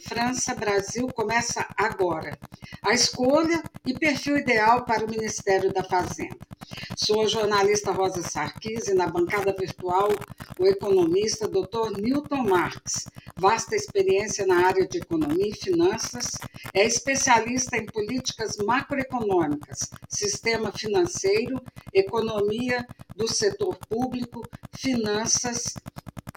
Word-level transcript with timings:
França-Brasil 0.00 1.06
começa 1.08 1.66
agora. 1.76 2.38
A 2.82 2.92
escolha 2.92 3.62
e 3.86 3.94
perfil 3.94 4.38
ideal 4.38 4.84
para 4.84 5.04
o 5.04 5.10
Ministério 5.10 5.72
da 5.72 5.84
Fazenda. 5.84 6.36
Sou 6.96 7.22
a 7.22 7.26
jornalista 7.26 7.92
Rosa 7.92 8.22
Sarkis 8.22 8.88
e 8.88 8.94
na 8.94 9.06
bancada 9.06 9.52
virtual 9.52 10.08
o 10.58 10.66
economista 10.66 11.48
Dr. 11.48 12.00
Newton 12.00 12.44
Marx. 12.44 13.06
Vasta 13.36 13.74
experiência 13.74 14.46
na 14.46 14.66
área 14.66 14.86
de 14.86 14.98
economia 14.98 15.48
e 15.48 15.54
finanças, 15.54 16.38
é 16.72 16.86
especialista 16.86 17.76
em 17.76 17.86
políticas 17.86 18.56
macroeconômicas, 18.58 19.90
sistema 20.08 20.70
financeiro, 20.72 21.60
economia 21.92 22.86
do 23.16 23.26
setor 23.26 23.76
público, 23.88 24.42
finanças 24.76 25.74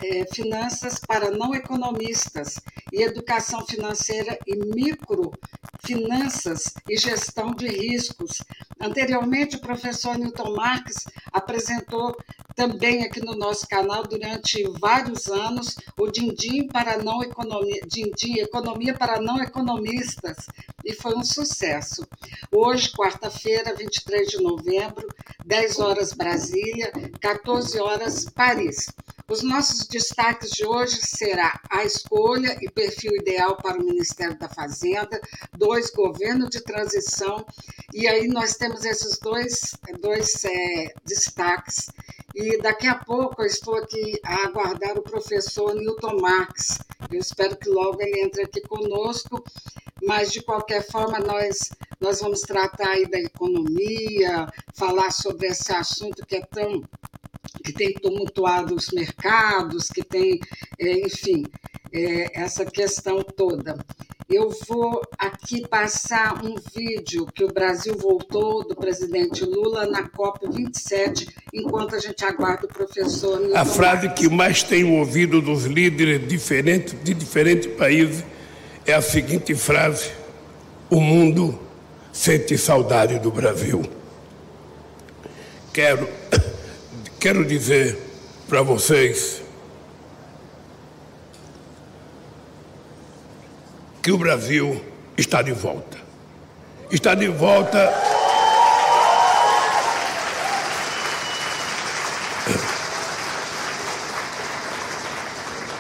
é, 0.03 0.25
finanças 0.33 0.99
para 0.99 1.31
não 1.31 1.55
economistas 1.55 2.59
e 2.93 3.01
educação 3.01 3.65
financeira 3.65 4.37
e 4.45 4.55
microfinanças 4.55 6.73
e 6.87 6.95
gestão 6.97 7.51
de 7.53 7.67
riscos. 7.67 8.37
Anteriormente, 8.79 9.55
o 9.55 9.61
professor 9.61 10.17
Newton 10.17 10.55
Marques 10.55 11.05
apresentou 11.31 12.15
também 12.55 13.03
aqui 13.03 13.23
no 13.23 13.35
nosso 13.35 13.67
canal 13.67 14.03
durante 14.03 14.63
vários 14.79 15.27
anos 15.27 15.75
o 15.97 16.09
Dindim 16.09 16.67
para 16.67 16.97
não 16.97 17.21
economia, 17.21 17.81
Dindim, 17.87 18.39
economia 18.39 18.93
para 18.95 19.21
não 19.21 19.39
economistas 19.39 20.37
e 20.83 20.93
foi 20.93 21.15
um 21.15 21.23
sucesso. 21.23 22.07
Hoje, 22.51 22.91
quarta-feira, 22.91 23.75
23 23.75 24.29
de 24.29 24.41
novembro, 24.41 25.07
10 25.45 25.79
horas 25.79 26.13
Brasília, 26.13 26.91
14 27.19 27.79
horas 27.79 28.25
Paris. 28.25 28.87
Os 29.29 29.43
nossos 29.43 29.85
destaques 29.87 30.51
de 30.51 30.65
hoje 30.65 31.05
será 31.05 31.59
a 31.69 31.83
escolha 31.83 32.57
e 32.61 32.71
perfil 32.71 33.13
ideal 33.13 33.57
para 33.57 33.77
o 33.77 33.83
Ministério 33.83 34.39
da 34.39 34.47
Fazenda, 34.47 35.19
dois 35.51 35.91
governo 35.91 36.49
de 36.49 36.61
transição, 36.61 37.45
e 37.93 38.07
aí 38.07 38.29
nós 38.29 38.55
temos 38.55 38.85
esses 38.85 39.19
dois, 39.19 39.75
dois 39.99 40.45
é, 40.45 40.93
destaques. 41.03 41.89
E 42.33 42.57
daqui 42.61 42.87
a 42.87 42.95
pouco 42.95 43.41
eu 43.41 43.47
estou 43.47 43.75
aqui 43.75 44.17
a 44.23 44.45
aguardar 44.45 44.97
o 44.97 45.03
professor 45.03 45.75
Newton 45.75 46.21
Marx. 46.21 46.79
Eu 47.11 47.19
espero 47.19 47.57
que 47.57 47.67
logo 47.67 48.01
ele 48.01 48.21
entre 48.21 48.43
aqui 48.43 48.61
conosco, 48.61 49.43
mas 50.03 50.31
de 50.31 50.41
qualquer 50.41 50.89
forma 50.89 51.19
nós 51.19 51.69
nós 51.99 52.21
vamos 52.21 52.41
tratar 52.41 52.91
aí 52.91 53.05
da 53.05 53.19
economia, 53.19 54.47
falar 54.73 55.11
sobre 55.11 55.47
esse 55.47 55.73
assunto 55.73 56.25
que 56.25 56.37
é 56.37 56.45
tão 56.45 56.81
que 57.63 57.73
tem 57.73 57.93
tumultuado 57.93 58.75
os 58.75 58.89
mercados, 58.91 59.89
que 59.89 60.03
tem, 60.03 60.39
é, 60.79 61.05
enfim, 61.05 61.45
é, 61.91 62.41
essa 62.41 62.65
questão 62.65 63.23
toda. 63.23 63.77
Eu 64.29 64.49
vou 64.67 65.01
aqui 65.17 65.65
passar 65.65 66.43
um 66.43 66.55
vídeo 66.75 67.25
que 67.33 67.45
o 67.45 67.47
Brasil 67.47 67.97
voltou 67.97 68.67
do 68.67 68.75
presidente 68.75 69.45
Lula 69.45 69.85
na 69.85 70.09
COP27, 70.09 71.29
enquanto 71.53 71.95
a 71.95 71.99
gente 71.99 72.25
aguarda 72.25 72.65
o 72.65 72.67
professor. 72.67 73.39
Nilton 73.39 73.57
a 73.57 73.63
frase 73.63 74.09
que 74.09 74.27
mais 74.27 74.63
tenho 74.63 74.95
ouvido 74.95 75.41
dos 75.41 75.63
líderes 75.63 76.27
diferentes, 76.27 76.93
de 77.01 77.13
diferentes 77.13 77.67
países 77.75 78.25
é 78.85 78.93
a 78.93 79.01
seguinte 79.01 79.55
frase: 79.55 80.11
O 80.89 80.99
mundo 80.99 81.57
sente 82.11 82.57
saudade 82.57 83.19
do 83.19 83.31
Brasil. 83.31 83.81
Quero 85.71 86.09
Quero 87.19 87.43
dizer 87.43 87.97
para 88.47 88.61
vocês 88.61 89.41
que 94.03 94.11
o 94.11 94.19
Brasil 94.19 94.79
está 95.17 95.41
de 95.41 95.51
volta. 95.51 95.97
Está 96.91 97.15
de 97.15 97.27
volta. 97.27 97.91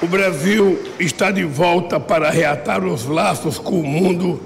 O 0.01 0.07
Brasil 0.07 0.91
está 0.99 1.29
de 1.29 1.43
volta 1.43 1.99
para 1.99 2.31
reatar 2.31 2.83
os 2.83 3.05
laços 3.05 3.59
com 3.59 3.79
o 3.79 3.83
mundo 3.83 4.41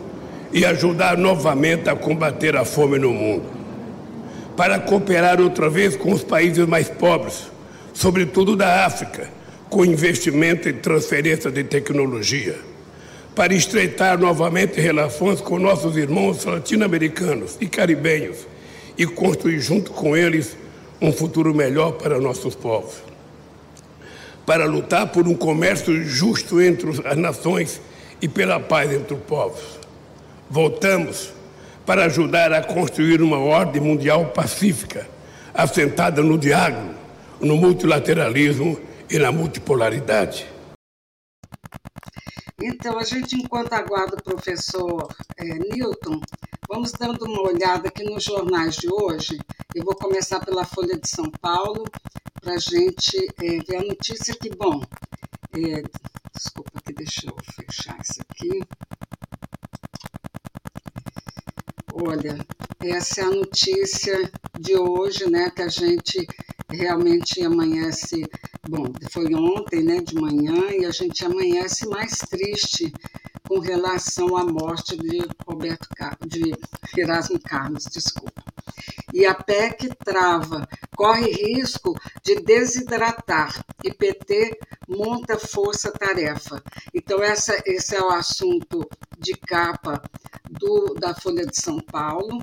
e 0.51 0.65
ajudar 0.65 1.17
novamente 1.17 1.89
a 1.89 1.95
combater 1.95 2.57
a 2.57 2.65
fome 2.65 2.99
no 2.99 3.13
mundo 3.13 3.60
para 4.55 4.79
cooperar 4.79 5.39
outra 5.39 5.69
vez 5.69 5.95
com 5.95 6.11
os 6.11 6.23
países 6.23 6.65
mais 6.65 6.89
pobres, 6.89 7.51
sobretudo 7.93 8.55
da 8.55 8.85
África, 8.85 9.29
com 9.69 9.85
investimento 9.85 10.67
em 10.67 10.73
transferência 10.73 11.49
de 11.49 11.63
tecnologia, 11.63 12.57
para 13.33 13.53
estreitar 13.53 14.19
novamente 14.19 14.79
relações 14.79 15.39
com 15.39 15.57
nossos 15.57 15.95
irmãos 15.95 16.43
latino-americanos 16.43 17.57
e 17.61 17.67
caribenhos 17.67 18.39
e 18.97 19.05
construir 19.05 19.59
junto 19.59 19.91
com 19.91 20.15
eles 20.15 20.57
um 21.01 21.11
futuro 21.11 21.55
melhor 21.55 21.93
para 21.93 22.19
nossos 22.19 22.53
povos. 22.53 22.95
Para 24.45 24.65
lutar 24.65 25.07
por 25.11 25.27
um 25.27 25.33
comércio 25.33 26.03
justo 26.03 26.61
entre 26.61 26.89
as 27.05 27.17
nações 27.17 27.81
e 28.21 28.27
pela 28.27 28.59
paz 28.59 28.91
entre 28.91 29.13
os 29.13 29.21
povos. 29.21 29.79
Voltamos 30.49 31.31
para 31.85 32.05
ajudar 32.05 32.53
a 32.53 32.63
construir 32.63 33.21
uma 33.21 33.37
ordem 33.37 33.81
mundial 33.81 34.27
pacífica, 34.27 35.07
assentada 35.53 36.21
no 36.21 36.37
diálogo, 36.37 36.93
no 37.39 37.57
multilateralismo 37.57 38.79
e 39.09 39.17
na 39.17 39.31
multipolaridade. 39.31 40.47
Então, 42.63 42.99
a 42.99 43.03
gente, 43.03 43.35
enquanto 43.35 43.73
aguarda 43.73 44.15
o 44.15 44.23
professor 44.23 45.07
é, 45.37 45.43
Newton, 45.45 46.21
vamos 46.69 46.91
dando 46.91 47.25
uma 47.25 47.41
olhada 47.41 47.87
aqui 47.87 48.03
nos 48.03 48.23
jornais 48.23 48.75
de 48.75 48.87
hoje. 48.87 49.39
Eu 49.73 49.83
vou 49.83 49.95
começar 49.95 50.39
pela 50.45 50.63
Folha 50.63 50.97
de 50.97 51.09
São 51.09 51.29
Paulo, 51.41 51.85
para 52.39 52.53
a 52.53 52.59
gente 52.59 53.17
é, 53.41 53.63
ver 53.63 53.77
a 53.77 53.83
notícia 53.83 54.35
que, 54.35 54.49
bom, 54.55 54.81
é, 55.53 55.83
desculpa 56.35 56.81
que 56.85 56.93
deixa 56.93 57.27
eu 57.27 57.35
fechar 57.55 57.97
isso 57.99 58.21
aqui. 58.29 58.61
Olha, 61.93 62.37
essa 62.81 63.21
é 63.21 63.23
a 63.25 63.29
notícia 63.31 64.31
de 64.59 64.77
hoje, 64.77 65.29
né? 65.29 65.51
Que 65.51 65.61
a 65.61 65.67
gente 65.67 66.25
realmente 66.71 67.43
amanhece. 67.43 68.23
Bom, 68.67 68.85
foi 69.11 69.33
ontem, 69.33 69.83
né, 69.83 70.01
de 70.01 70.15
manhã, 70.15 70.71
e 70.71 70.85
a 70.85 70.91
gente 70.91 71.25
amanhece 71.25 71.87
mais 71.87 72.17
triste 72.17 72.91
com 73.47 73.59
relação 73.59 74.37
à 74.37 74.45
morte 74.45 74.95
de 74.97 75.27
Roberto 75.45 75.87
de 76.25 76.53
Erasmo 76.97 77.39
Carlos, 77.39 77.83
desculpa. 77.85 78.43
E 79.13 79.25
a 79.25 79.33
PEC 79.35 79.89
trava, 80.05 80.67
corre 80.95 81.31
risco 81.31 81.93
de 82.23 82.35
desidratar 82.35 83.63
e 83.83 83.93
PT 83.93 84.57
monta 84.87 85.37
força-tarefa. 85.37 86.63
Então, 86.93 87.21
essa, 87.21 87.61
esse 87.65 87.95
é 87.95 88.01
o 88.01 88.09
assunto 88.09 88.87
de 89.17 89.33
capa 89.33 90.01
do, 90.49 90.93
da 90.95 91.13
Folha 91.13 91.45
de 91.45 91.59
São 91.59 91.79
Paulo. 91.79 92.41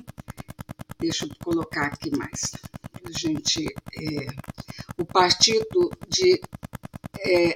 Deixa 0.99 1.25
eu 1.25 1.29
colocar 1.43 1.87
aqui 1.87 2.15
mais. 2.15 2.51
Gente, 3.17 3.65
é, 3.65 4.27
o 4.97 5.05
partido 5.05 5.91
de 6.07 6.39
é, 7.19 7.55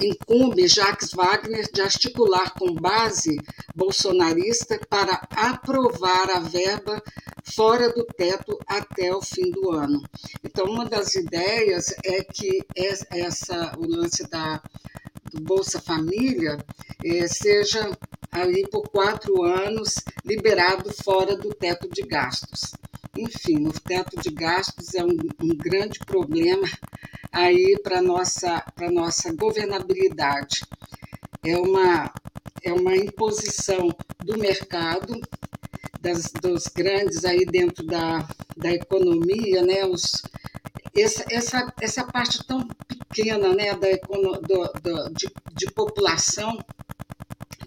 incumbe 0.00 0.66
Jacques 0.66 1.12
Wagner 1.12 1.70
de 1.72 1.80
articular 1.80 2.52
com 2.54 2.74
base 2.74 3.38
bolsonarista 3.74 4.78
para 4.88 5.20
aprovar 5.30 6.30
a 6.30 6.40
verba 6.40 7.02
fora 7.44 7.92
do 7.92 8.04
teto 8.04 8.58
até 8.66 9.14
o 9.14 9.22
fim 9.22 9.50
do 9.50 9.70
ano. 9.72 10.02
Então, 10.42 10.66
uma 10.66 10.86
das 10.86 11.14
ideias 11.14 11.94
é 12.04 12.24
que 12.24 12.60
essa, 13.10 13.72
o 13.78 13.86
lance 13.86 14.28
da, 14.28 14.62
do 15.32 15.40
Bolsa 15.42 15.80
Família 15.80 16.58
é, 17.04 17.26
seja 17.28 17.90
ali 18.30 18.66
por 18.68 18.88
quatro 18.88 19.42
anos 19.42 19.96
liberado 20.24 20.92
fora 21.04 21.36
do 21.36 21.50
teto 21.50 21.88
de 21.88 22.02
gastos. 22.02 22.72
Enfim, 23.16 23.66
o 23.66 23.72
teto 23.72 24.20
de 24.20 24.30
gastos 24.30 24.94
é 24.94 25.04
um, 25.04 25.16
um 25.40 25.54
grande 25.54 25.98
problema 26.00 26.66
aí 27.30 27.78
para 27.82 28.00
nossa 28.00 28.60
para 28.74 28.90
nossa 28.90 29.32
governabilidade. 29.34 30.62
É 31.44 31.56
uma 31.58 32.12
é 32.62 32.72
uma 32.72 32.96
imposição 32.96 33.88
do 34.20 34.38
mercado 34.38 35.20
das, 36.00 36.32
dos 36.40 36.66
grandes 36.68 37.24
aí 37.24 37.44
dentro 37.44 37.84
da, 37.86 38.26
da 38.56 38.72
economia, 38.72 39.62
né? 39.62 39.84
Os, 39.84 40.22
essa, 40.94 41.24
essa, 41.30 41.72
essa 41.80 42.04
parte 42.04 42.44
tão 42.46 42.66
pequena 42.88 43.54
né, 43.54 43.74
da, 43.74 43.88
do, 44.06 44.72
do, 44.80 45.12
de, 45.14 45.30
de 45.54 45.66
população 45.72 46.58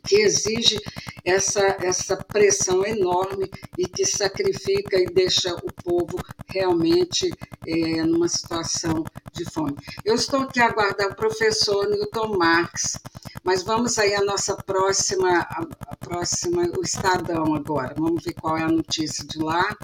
que 0.05 0.17
exige 0.17 0.79
essa, 1.23 1.75
essa 1.81 2.15
pressão 2.15 2.85
enorme 2.85 3.49
e 3.77 3.87
que 3.87 4.05
sacrifica 4.05 4.97
e 4.97 5.05
deixa 5.05 5.53
o 5.55 5.73
povo 5.83 6.17
realmente 6.47 7.31
é, 7.67 8.03
numa 8.03 8.27
situação 8.27 9.03
de 9.33 9.43
fome. 9.51 9.75
Eu 10.05 10.15
estou 10.15 10.41
aqui 10.41 10.59
a 10.59 10.67
aguardar 10.67 11.11
o 11.11 11.15
professor 11.15 11.87
Newton 11.89 12.37
Marx 12.37 12.97
Mas 13.43 13.63
vamos 13.63 13.97
aí 13.99 14.13
à 14.15 14.23
nossa 14.23 14.55
próxima, 14.55 15.39
a, 15.39 15.65
a 15.87 15.95
próxima, 15.97 16.63
o 16.77 16.81
Estadão 16.81 17.53
agora. 17.53 17.93
Vamos 17.97 18.23
ver 18.23 18.33
qual 18.33 18.57
é 18.57 18.63
a 18.63 18.67
notícia 18.67 19.25
de 19.25 19.39
lá. 19.39 19.75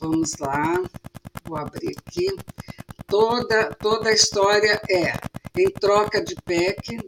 Vamos 0.00 0.36
lá, 0.38 0.82
vou 1.44 1.56
abrir 1.56 1.96
aqui. 1.98 2.28
Toda, 3.06 3.74
toda 3.74 4.08
a 4.10 4.12
história 4.12 4.80
é 4.90 5.14
em 5.56 5.70
troca 5.70 6.22
de 6.22 6.34
PEC, 6.44 6.98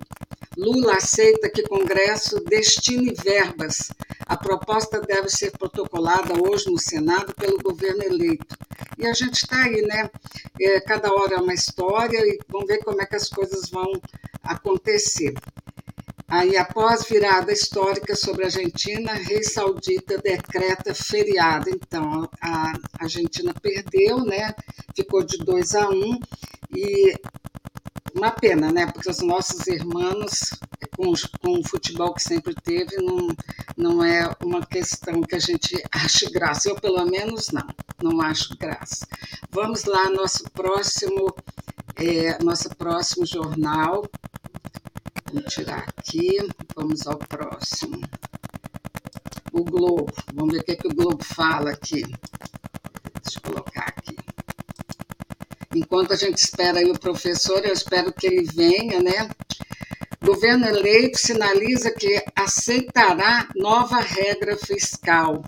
Lula 0.57 0.95
aceita 0.95 1.51
que 1.51 1.63
Congresso 1.65 2.41
destine 2.41 3.13
verbas. 3.13 3.93
A 4.25 4.37
proposta 4.37 5.01
deve 5.01 5.29
ser 5.29 5.53
protocolada 5.53 6.33
hoje 6.41 6.71
no 6.71 6.79
Senado 6.79 7.35
pelo 7.35 7.59
governo 7.59 8.03
eleito. 8.03 8.57
E 8.97 9.07
a 9.07 9.13
gente 9.13 9.35
está 9.35 9.65
aí, 9.65 9.83
né? 9.83 10.09
É, 10.59 10.81
cada 10.81 11.13
hora 11.13 11.35
é 11.35 11.41
uma 11.41 11.53
história 11.53 12.19
e 12.19 12.39
vamos 12.49 12.67
ver 12.67 12.79
como 12.79 13.03
é 13.03 13.07
que 13.07 13.17
as 13.17 13.29
coisas 13.29 13.69
vão 13.69 14.01
acontecer. 14.43 15.35
Aí, 16.29 16.57
após 16.57 17.05
virada 17.05 17.53
histórica 17.53 18.17
sobre 18.17 18.45
a 18.45 18.47
Argentina, 18.47 19.13
rei 19.13 19.45
saudita 19.45 20.19
decreta 20.19 20.95
feriado. 20.95 21.69
Então, 21.69 22.29
a 22.41 22.73
Argentina 22.99 23.55
perdeu, 23.63 24.25
né? 24.25 24.55
Ficou 24.95 25.23
de 25.23 25.37
2 25.39 25.75
a 25.75 25.89
1 25.89 25.93
um, 25.93 26.19
e 26.75 27.15
uma 28.17 28.31
pena, 28.31 28.73
né? 28.73 28.87
Porque 28.87 29.11
os 29.11 29.21
nossos 29.21 29.67
irmãos, 29.67 30.55
com, 30.97 31.13
com 31.41 31.61
o 31.61 31.69
futebol 31.69 32.15
que 32.15 32.23
sempre 32.23 32.55
teve, 32.55 32.97
não, 32.97 33.29
não 33.77 34.05
é 34.05 34.35
uma 34.43 34.65
questão 34.65 35.21
que 35.23 35.35
a 35.35 35.39
gente 35.39 35.83
ache 35.93 36.31
graça. 36.31 36.69
Eu, 36.69 36.77
pelo 36.77 37.05
menos, 37.05 37.51
não, 37.51 37.67
não 38.03 38.21
acho 38.21 38.57
graça. 38.57 39.07
Vamos 39.51 39.85
lá, 39.85 40.11
nosso 40.11 40.45
próximo, 40.51 41.35
é, 41.97 42.43
nosso 42.43 42.69
próximo 42.71 43.27
jornal. 43.27 44.05
Vamos 45.33 45.53
tirar 45.53 45.85
aqui, 45.99 46.39
vamos 46.75 47.07
ao 47.07 47.19
próximo. 47.19 48.01
O 49.53 49.65
Globo, 49.65 50.13
vamos 50.35 50.55
ver 50.55 50.61
o 50.61 50.65
que, 50.65 50.73
é 50.73 50.77
que 50.77 50.89
o 50.89 50.95
Globo 50.95 51.23
fala 51.23 51.71
aqui. 51.71 52.03
Deixa 53.23 53.39
eu 53.39 53.43
colocar 53.43 53.87
aqui. 53.89 54.17
Enquanto 55.77 56.15
a 56.15 56.17
gente 56.17 56.39
espera 56.39 56.79
aí 56.79 56.91
o 56.91 56.99
professor, 56.99 57.63
eu 57.63 57.73
espero 57.73 58.11
que 58.11 58.27
ele 58.27 58.45
venha, 58.45 59.03
né? 59.03 59.29
Governo 60.25 60.67
eleito 60.67 61.19
sinaliza 61.19 61.91
que 61.91 62.25
aceitará 62.35 63.47
nova 63.55 64.01
regra 64.01 64.57
fiscal. 64.57 65.45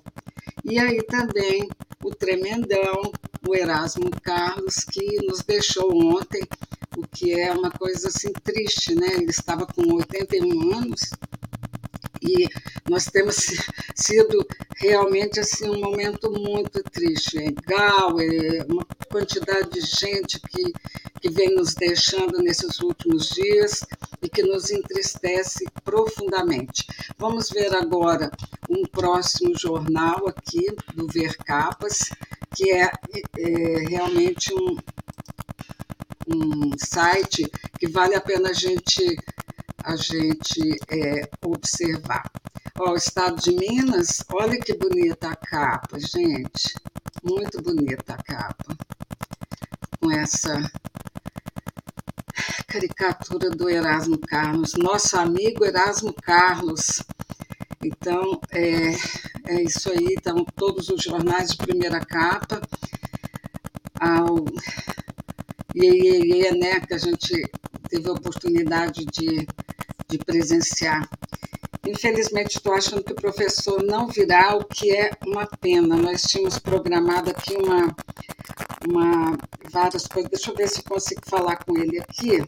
E 0.62 0.78
aí 0.78 1.02
também 1.04 1.66
o 2.04 2.10
tremendão, 2.10 3.10
o 3.48 3.54
Erasmo 3.54 4.10
Carlos, 4.22 4.84
que 4.84 5.16
nos 5.26 5.42
deixou 5.42 5.96
ontem, 6.14 6.42
o 6.96 7.08
que 7.08 7.40
é 7.40 7.50
uma 7.50 7.70
coisa 7.70 8.08
assim 8.08 8.30
triste, 8.44 8.94
né? 8.94 9.14
Ele 9.14 9.30
estava 9.30 9.66
com 9.66 9.94
81 9.94 10.74
anos 10.74 11.10
e 12.22 12.48
nós 12.88 13.06
temos 13.06 13.36
sido 13.94 14.46
realmente 14.76 15.40
assim 15.40 15.68
um 15.68 15.80
momento 15.80 16.30
muito 16.30 16.82
triste. 16.84 17.38
É 17.38 17.50
Gal, 17.66 18.20
é 18.20 18.64
uma 18.68 18.84
quantidade 19.10 19.70
de 19.70 19.80
gente 19.80 20.40
que, 20.40 20.72
que 21.20 21.30
vem 21.30 21.54
nos 21.54 21.74
deixando 21.74 22.38
nesses 22.38 22.80
últimos 22.80 23.30
dias 23.30 23.80
e 24.22 24.28
que 24.28 24.42
nos 24.42 24.70
entristece 24.70 25.64
profundamente. 25.84 26.86
Vamos 27.18 27.50
ver 27.50 27.74
agora 27.74 28.30
um 28.68 28.82
próximo 28.84 29.56
jornal 29.56 30.28
aqui 30.28 30.66
do 30.94 31.06
Ver 31.06 31.36
Capas, 31.38 32.10
que 32.54 32.70
é, 32.70 32.90
é 33.38 33.78
realmente 33.88 34.52
um, 34.54 34.76
um 36.28 36.70
site 36.78 37.50
que 37.78 37.88
vale 37.88 38.14
a 38.14 38.20
pena 38.20 38.50
a 38.50 38.52
gente 38.52 39.16
a 39.88 39.96
gente 39.96 40.78
é, 40.90 41.26
observar. 41.42 42.30
Ó, 42.78 42.92
o 42.92 42.96
estado 42.96 43.40
de 43.40 43.52
Minas, 43.52 44.22
olha 44.30 44.60
que 44.60 44.74
bonita 44.74 45.30
a 45.30 45.36
capa, 45.36 45.98
gente. 45.98 46.74
Muito 47.24 47.62
bonita 47.62 48.12
a 48.12 48.22
capa. 48.22 48.76
Com 49.98 50.12
essa 50.12 50.70
caricatura 52.66 53.48
do 53.48 53.70
Erasmo 53.70 54.18
Carlos, 54.18 54.74
nosso 54.74 55.16
amigo 55.16 55.64
Erasmo 55.64 56.12
Carlos. 56.12 57.02
Então, 57.82 58.38
é, 58.50 58.90
é 59.46 59.62
isso 59.62 59.90
aí. 59.90 60.16
Então, 60.18 60.44
todos 60.54 60.90
os 60.90 61.02
jornais 61.02 61.52
de 61.52 61.56
primeira 61.56 62.04
capa. 62.04 62.60
Ao 63.98 64.44
Iê, 65.74 66.26
Iê, 66.26 66.52
né, 66.52 66.78
que 66.80 66.92
a 66.92 66.98
gente 66.98 67.42
teve 67.88 68.08
a 68.08 68.12
oportunidade 68.12 69.06
de 69.06 69.46
de 70.08 70.18
presenciar. 70.18 71.08
Infelizmente, 71.86 72.56
estou 72.56 72.72
achando 72.72 73.04
que 73.04 73.12
o 73.12 73.16
professor 73.16 73.82
não 73.82 74.08
virá, 74.08 74.56
o 74.56 74.64
que 74.64 74.94
é 74.94 75.10
uma 75.26 75.46
pena. 75.46 75.96
Nós 75.96 76.22
tínhamos 76.22 76.58
programado 76.58 77.30
aqui 77.30 77.54
uma, 77.56 77.94
uma 78.88 79.38
várias 79.70 80.06
coisas. 80.06 80.30
Deixa 80.30 80.50
eu 80.50 80.56
ver 80.56 80.68
se 80.68 80.82
consigo 80.82 81.20
falar 81.26 81.56
com 81.56 81.76
ele 81.76 81.98
aqui. 82.00 82.40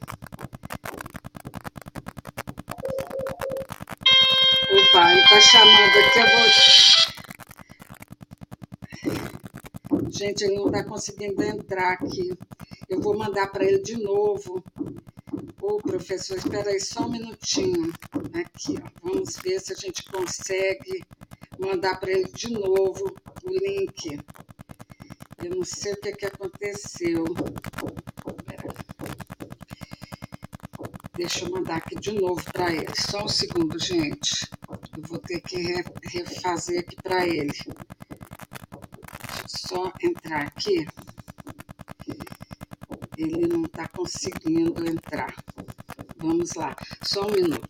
Opa, 4.72 5.12
ele 5.12 5.20
está 5.20 5.40
chamando 5.40 5.98
aqui, 5.98 6.18
eu 6.18 6.26
vou. 9.92 10.10
Gente, 10.10 10.44
ele 10.44 10.56
não 10.56 10.66
está 10.66 10.84
conseguindo 10.84 11.42
entrar 11.42 11.92
aqui. 11.92 12.32
Eu 12.88 13.00
vou 13.00 13.16
mandar 13.16 13.46
para 13.48 13.64
ele 13.64 13.82
de 13.82 13.96
novo 13.96 14.62
Ô, 15.62 15.76
professor, 15.76 16.38
espera 16.38 16.70
aí 16.70 16.80
só 16.80 17.06
um 17.06 17.10
minutinho. 17.10 17.92
Aqui, 18.34 18.76
ó. 18.82 18.90
Vamos 19.02 19.36
ver 19.36 19.60
se 19.60 19.72
a 19.72 19.76
gente 19.76 20.02
consegue 20.04 21.04
mandar 21.58 22.00
para 22.00 22.10
ele 22.10 22.32
de 22.32 22.50
novo 22.50 23.14
o 23.44 23.50
link. 23.50 24.18
Eu 25.44 25.50
não 25.56 25.64
sei 25.64 25.92
o 25.92 26.00
que, 26.00 26.12
que 26.12 26.26
aconteceu. 26.26 27.24
Deixa 31.14 31.44
eu 31.44 31.50
mandar 31.50 31.76
aqui 31.76 31.96
de 31.96 32.12
novo 32.12 32.42
para 32.52 32.72
ele. 32.72 32.94
Só 32.96 33.24
um 33.24 33.28
segundo, 33.28 33.78
gente. 33.78 34.48
Eu 34.96 35.02
vou 35.02 35.18
ter 35.18 35.42
que 35.42 35.84
refazer 36.04 36.80
aqui 36.80 36.96
para 37.02 37.26
ele. 37.26 37.52
Só 39.46 39.92
entrar 40.02 40.46
aqui. 40.46 40.86
Ele 43.20 43.46
não 43.46 43.64
está 43.64 43.86
conseguindo 43.88 44.88
entrar. 44.88 45.34
Vamos 46.16 46.54
lá, 46.54 46.74
só 47.02 47.26
um 47.26 47.30
minuto. 47.30 47.68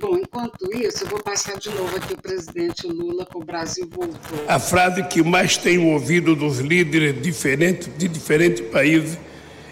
Bom, 0.00 0.16
enquanto 0.16 0.72
isso, 0.72 1.04
eu 1.04 1.08
vou 1.08 1.22
passar 1.22 1.58
de 1.58 1.68
novo 1.70 1.94
aqui 1.94 2.14
o 2.14 2.16
presidente 2.16 2.86
Lula, 2.86 3.26
que 3.26 3.36
o 3.36 3.44
Brasil 3.44 3.86
voltou. 3.90 4.44
A 4.48 4.58
frase 4.58 5.02
que 5.04 5.22
mais 5.22 5.58
tenho 5.58 5.88
ouvido 5.88 6.34
dos 6.34 6.60
líderes 6.60 7.20
diferentes, 7.20 7.90
de 7.98 8.08
diferentes 8.08 8.62
países 8.68 9.18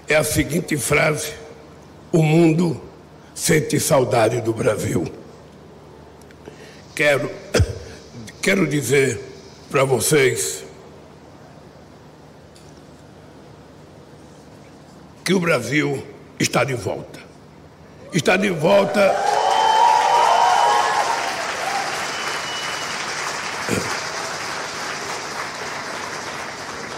é 0.06 0.16
a 0.16 0.24
seguinte 0.24 0.76
frase: 0.76 1.32
O 2.12 2.22
mundo 2.22 2.78
sente 3.34 3.80
saudade 3.80 4.42
do 4.42 4.52
Brasil. 4.52 5.10
Quero, 6.94 7.30
quero 8.42 8.66
dizer 8.66 9.18
para 9.70 9.84
vocês 9.84 10.65
que 15.26 15.34
o 15.34 15.40
Brasil 15.40 16.02
está 16.38 16.64
de 16.64 16.74
volta 16.74 17.26
está 18.16 18.36
de 18.36 18.48
volta. 18.48 19.14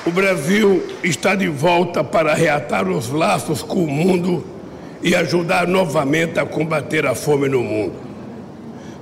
O 0.06 0.10
Brasil 0.10 0.86
está 1.02 1.34
de 1.34 1.48
volta 1.48 2.02
para 2.02 2.34
reatar 2.34 2.88
os 2.88 3.10
laços 3.10 3.62
com 3.62 3.84
o 3.84 3.90
mundo 3.90 4.44
e 5.02 5.14
ajudar 5.14 5.66
novamente 5.66 6.38
a 6.38 6.46
combater 6.46 7.04
a 7.04 7.14
fome 7.14 7.48
no 7.48 7.62
mundo. 7.62 7.94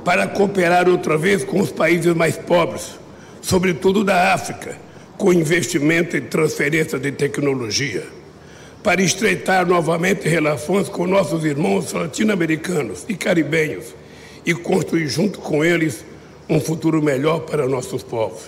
Para 0.05 0.27
cooperar 0.27 0.89
outra 0.89 1.17
vez 1.17 1.45
com 1.45 1.61
os 1.61 1.71
países 1.71 2.15
mais 2.15 2.37
pobres, 2.37 2.99
sobretudo 3.41 4.03
da 4.03 4.33
África, 4.33 4.77
com 5.17 5.33
investimento 5.33 6.17
em 6.17 6.23
transferência 6.23 6.99
de 6.99 7.13
tecnologia 7.13 8.16
para 8.87 9.03
estreitar 9.03 9.67
novamente 9.67 10.29
relações 10.29 10.89
com 10.89 11.09
nossos 11.09 11.45
irmãos 11.45 11.93
latino-americanos 11.93 13.05
e 13.09 13.17
caribenhos 13.17 13.87
e 14.45 14.55
construir 14.55 15.09
junto 15.09 15.41
com 15.41 15.65
eles 15.65 16.05
um 16.49 16.61
futuro 16.61 17.03
melhor 17.03 17.41
para 17.41 17.67
nossos 17.67 18.05
povos. 18.05 18.43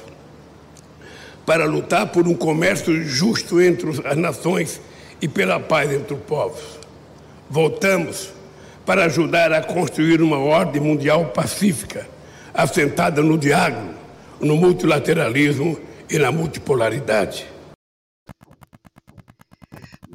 Para 1.44 1.64
lutar 1.64 2.12
por 2.12 2.28
um 2.28 2.34
comércio 2.34 3.02
justo 3.02 3.60
entre 3.60 3.90
as 4.06 4.16
nações 4.16 4.80
e 5.20 5.26
pela 5.26 5.58
paz 5.58 5.92
entre 5.92 6.14
os 6.14 6.20
povos. 6.20 6.62
Voltamos 7.50 8.30
para 8.86 9.06
ajudar 9.06 9.52
a 9.52 9.60
construir 9.60 10.22
uma 10.22 10.38
ordem 10.38 10.80
mundial 10.80 11.32
pacífica, 11.34 12.06
assentada 12.54 13.20
no 13.22 13.36
diálogo, 13.36 13.92
no 14.40 14.56
multilateralismo 14.56 15.76
e 16.08 16.16
na 16.16 16.30
multipolaridade 16.30 17.57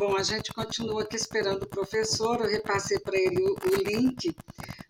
Bom, 0.05 0.17
a 0.17 0.23
gente 0.23 0.51
continua 0.51 1.03
aqui 1.03 1.15
esperando 1.15 1.63
o 1.63 1.69
professor, 1.69 2.41
eu 2.41 2.49
repassei 2.49 2.99
para 2.99 3.17
ele 3.17 3.41
o, 3.41 3.53
o, 3.53 3.83
link, 3.85 4.35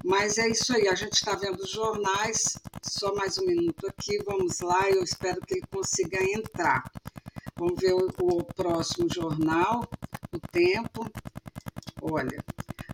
mas 0.03 0.39
é 0.39 0.50
isso 0.50 0.75
aí, 0.75 0.88
a 0.88 0.96
gente 0.96 1.13
está 1.13 1.36
vendo 1.36 1.62
os 1.62 1.70
jornais, 1.70 2.58
só 2.82 3.13
mais 3.13 3.38
um 3.38 3.46
minuto 3.46 3.86
aqui, 3.86 4.17
vamos 4.25 4.60
lá, 4.60 4.89
eu 4.89 5.03
espero 5.03 5.39
que 5.41 5.53
ele 5.53 5.67
consiga 5.72 6.17
entrar. 6.20 6.84
Vamos 7.55 7.79
ver 7.79 7.93
o, 7.93 8.08
o 8.24 8.43
próximo 8.43 9.08
jornal, 9.08 9.88
o 10.32 10.39
tempo. 10.51 11.08
Olha, 12.01 12.43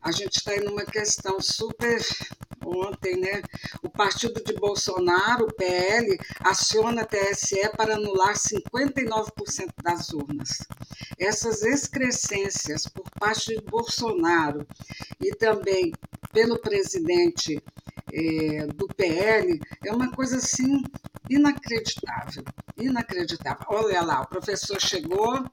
a 0.01 0.11
gente 0.11 0.39
está 0.39 0.57
em 0.57 0.67
uma 0.67 0.83
questão 0.83 1.39
super 1.39 2.01
ontem, 2.65 3.17
né? 3.17 3.41
O 3.83 3.89
partido 3.89 4.43
de 4.43 4.53
Bolsonaro, 4.53 5.45
o 5.45 5.53
PL, 5.53 6.17
aciona 6.41 7.01
a 7.01 7.05
TSE 7.05 7.69
para 7.75 7.95
anular 7.95 8.35
59% 8.35 9.69
das 9.83 10.09
urnas. 10.11 10.59
Essas 11.17 11.63
excrescências 11.63 12.87
por 12.87 13.09
parte 13.19 13.55
de 13.55 13.61
Bolsonaro 13.61 14.65
e 15.19 15.31
também 15.35 15.91
pelo 16.31 16.59
presidente 16.59 17.61
é, 18.13 18.67
do 18.67 18.87
PL 18.87 19.59
é 19.85 19.91
uma 19.91 20.11
coisa 20.11 20.37
assim 20.37 20.83
inacreditável, 21.29 22.43
inacreditável. 22.77 23.65
Olha 23.69 24.01
lá, 24.01 24.21
o 24.21 24.27
professor 24.27 24.79
chegou. 24.79 25.45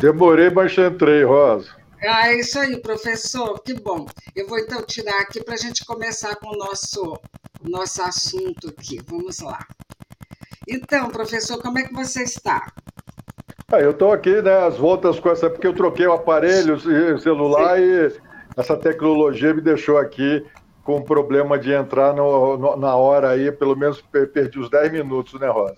Demorei, 0.00 0.50
mas 0.50 0.76
entrei, 0.76 1.24
Rosa. 1.24 1.80
Ah, 2.02 2.28
é 2.28 2.38
isso 2.38 2.58
aí, 2.58 2.80
professor, 2.80 3.60
que 3.62 3.74
bom. 3.74 4.06
Eu 4.34 4.46
vou 4.46 4.58
então 4.58 4.82
tirar 4.82 5.20
aqui 5.20 5.42
para 5.44 5.54
a 5.54 5.58
gente 5.58 5.84
começar 5.84 6.34
com 6.36 6.48
o 6.48 6.56
nosso, 6.56 7.18
nosso 7.62 8.02
assunto 8.02 8.68
aqui. 8.68 9.00
Vamos 9.06 9.40
lá. 9.40 9.58
Então, 10.66 11.10
professor, 11.10 11.60
como 11.60 11.78
é 11.78 11.82
que 11.82 11.92
você 11.92 12.22
está? 12.22 12.72
Ah, 13.70 13.80
eu 13.80 13.90
estou 13.90 14.12
aqui, 14.12 14.40
né, 14.40 14.66
as 14.66 14.76
voltas 14.76 15.20
com 15.20 15.30
essa, 15.30 15.50
porque 15.50 15.66
eu 15.66 15.74
troquei 15.74 16.06
o 16.06 16.12
aparelho 16.12 16.74
o 16.74 17.18
celular 17.18 17.76
Sim. 17.76 17.84
e 17.84 18.12
essa 18.56 18.76
tecnologia 18.76 19.54
me 19.54 19.60
deixou 19.60 19.96
aqui 19.98 20.44
com 20.82 21.02
problema 21.02 21.58
de 21.58 21.72
entrar 21.72 22.14
no, 22.14 22.56
no, 22.56 22.76
na 22.76 22.96
hora 22.96 23.30
aí, 23.30 23.52
pelo 23.52 23.76
menos 23.76 24.02
perdi 24.32 24.58
os 24.58 24.70
10 24.70 24.90
minutos, 24.90 25.38
né, 25.38 25.48
Rosa? 25.48 25.76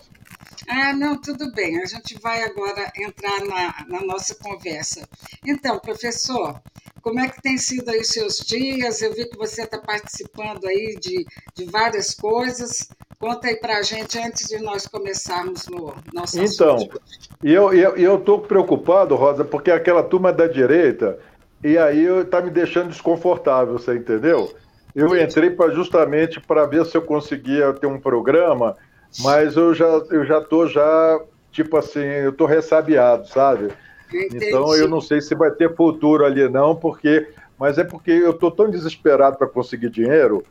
Ah, 0.67 0.93
não, 0.93 1.19
tudo 1.19 1.51
bem. 1.53 1.81
A 1.81 1.85
gente 1.85 2.17
vai 2.19 2.43
agora 2.43 2.91
entrar 2.97 3.39
na, 3.45 3.85
na 3.87 4.05
nossa 4.05 4.35
conversa. 4.35 5.07
Então, 5.45 5.79
professor, 5.79 6.61
como 7.01 7.19
é 7.19 7.27
que 7.27 7.41
tem 7.41 7.57
sido 7.57 7.89
aí 7.89 7.99
os 7.99 8.09
seus 8.11 8.37
dias? 8.37 9.01
Eu 9.01 9.13
vi 9.13 9.25
que 9.25 9.37
você 9.37 9.63
está 9.63 9.77
participando 9.77 10.65
aí 10.65 10.97
de, 10.99 11.25
de 11.53 11.65
várias 11.65 12.13
coisas. 12.13 12.87
Conta 13.19 13.47
aí 13.47 13.57
para 13.57 13.77
a 13.77 13.81
gente 13.81 14.17
antes 14.17 14.47
de 14.47 14.57
nós 14.59 14.87
começarmos 14.87 15.67
no 15.67 15.93
nosso 16.13 16.39
Então, 16.39 16.75
assunto. 16.75 17.01
eu 17.41 17.71
estou 17.73 17.97
eu, 17.97 17.97
eu 17.97 18.39
preocupado, 18.41 19.15
Rosa, 19.15 19.43
porque 19.43 19.69
aquela 19.71 20.03
turma 20.03 20.31
da 20.31 20.47
direita, 20.47 21.19
e 21.63 21.77
aí 21.77 22.05
está 22.21 22.41
me 22.41 22.49
deixando 22.49 22.89
desconfortável, 22.89 23.77
você 23.77 23.95
entendeu? 23.95 24.53
Eu 24.95 25.17
entrei 25.19 25.49
pra, 25.49 25.69
justamente 25.71 26.39
para 26.39 26.65
ver 26.65 26.85
se 26.85 26.95
eu 26.95 27.01
conseguia 27.01 27.73
ter 27.73 27.87
um 27.87 27.99
programa 27.99 28.77
mas 29.19 29.55
eu 29.55 29.73
já 29.73 29.85
eu 30.11 30.25
já 30.25 30.41
tô 30.41 30.67
já 30.67 31.19
tipo 31.51 31.77
assim, 31.77 31.99
eu 31.99 32.31
tô 32.33 32.45
ressabiado, 32.45 33.27
sabe? 33.27 33.69
Entendi. 34.13 34.47
Então 34.47 34.75
eu 34.75 34.87
não 34.87 35.01
sei 35.01 35.21
se 35.21 35.35
vai 35.35 35.51
ter 35.51 35.75
futuro 35.75 36.25
ali 36.25 36.47
não, 36.49 36.75
porque 36.75 37.27
mas 37.59 37.77
é 37.77 37.83
porque 37.83 38.11
eu 38.11 38.33
tô 38.33 38.49
tão 38.49 38.69
desesperado 38.69 39.37
para 39.37 39.47
conseguir 39.47 39.89
dinheiro 39.89 40.43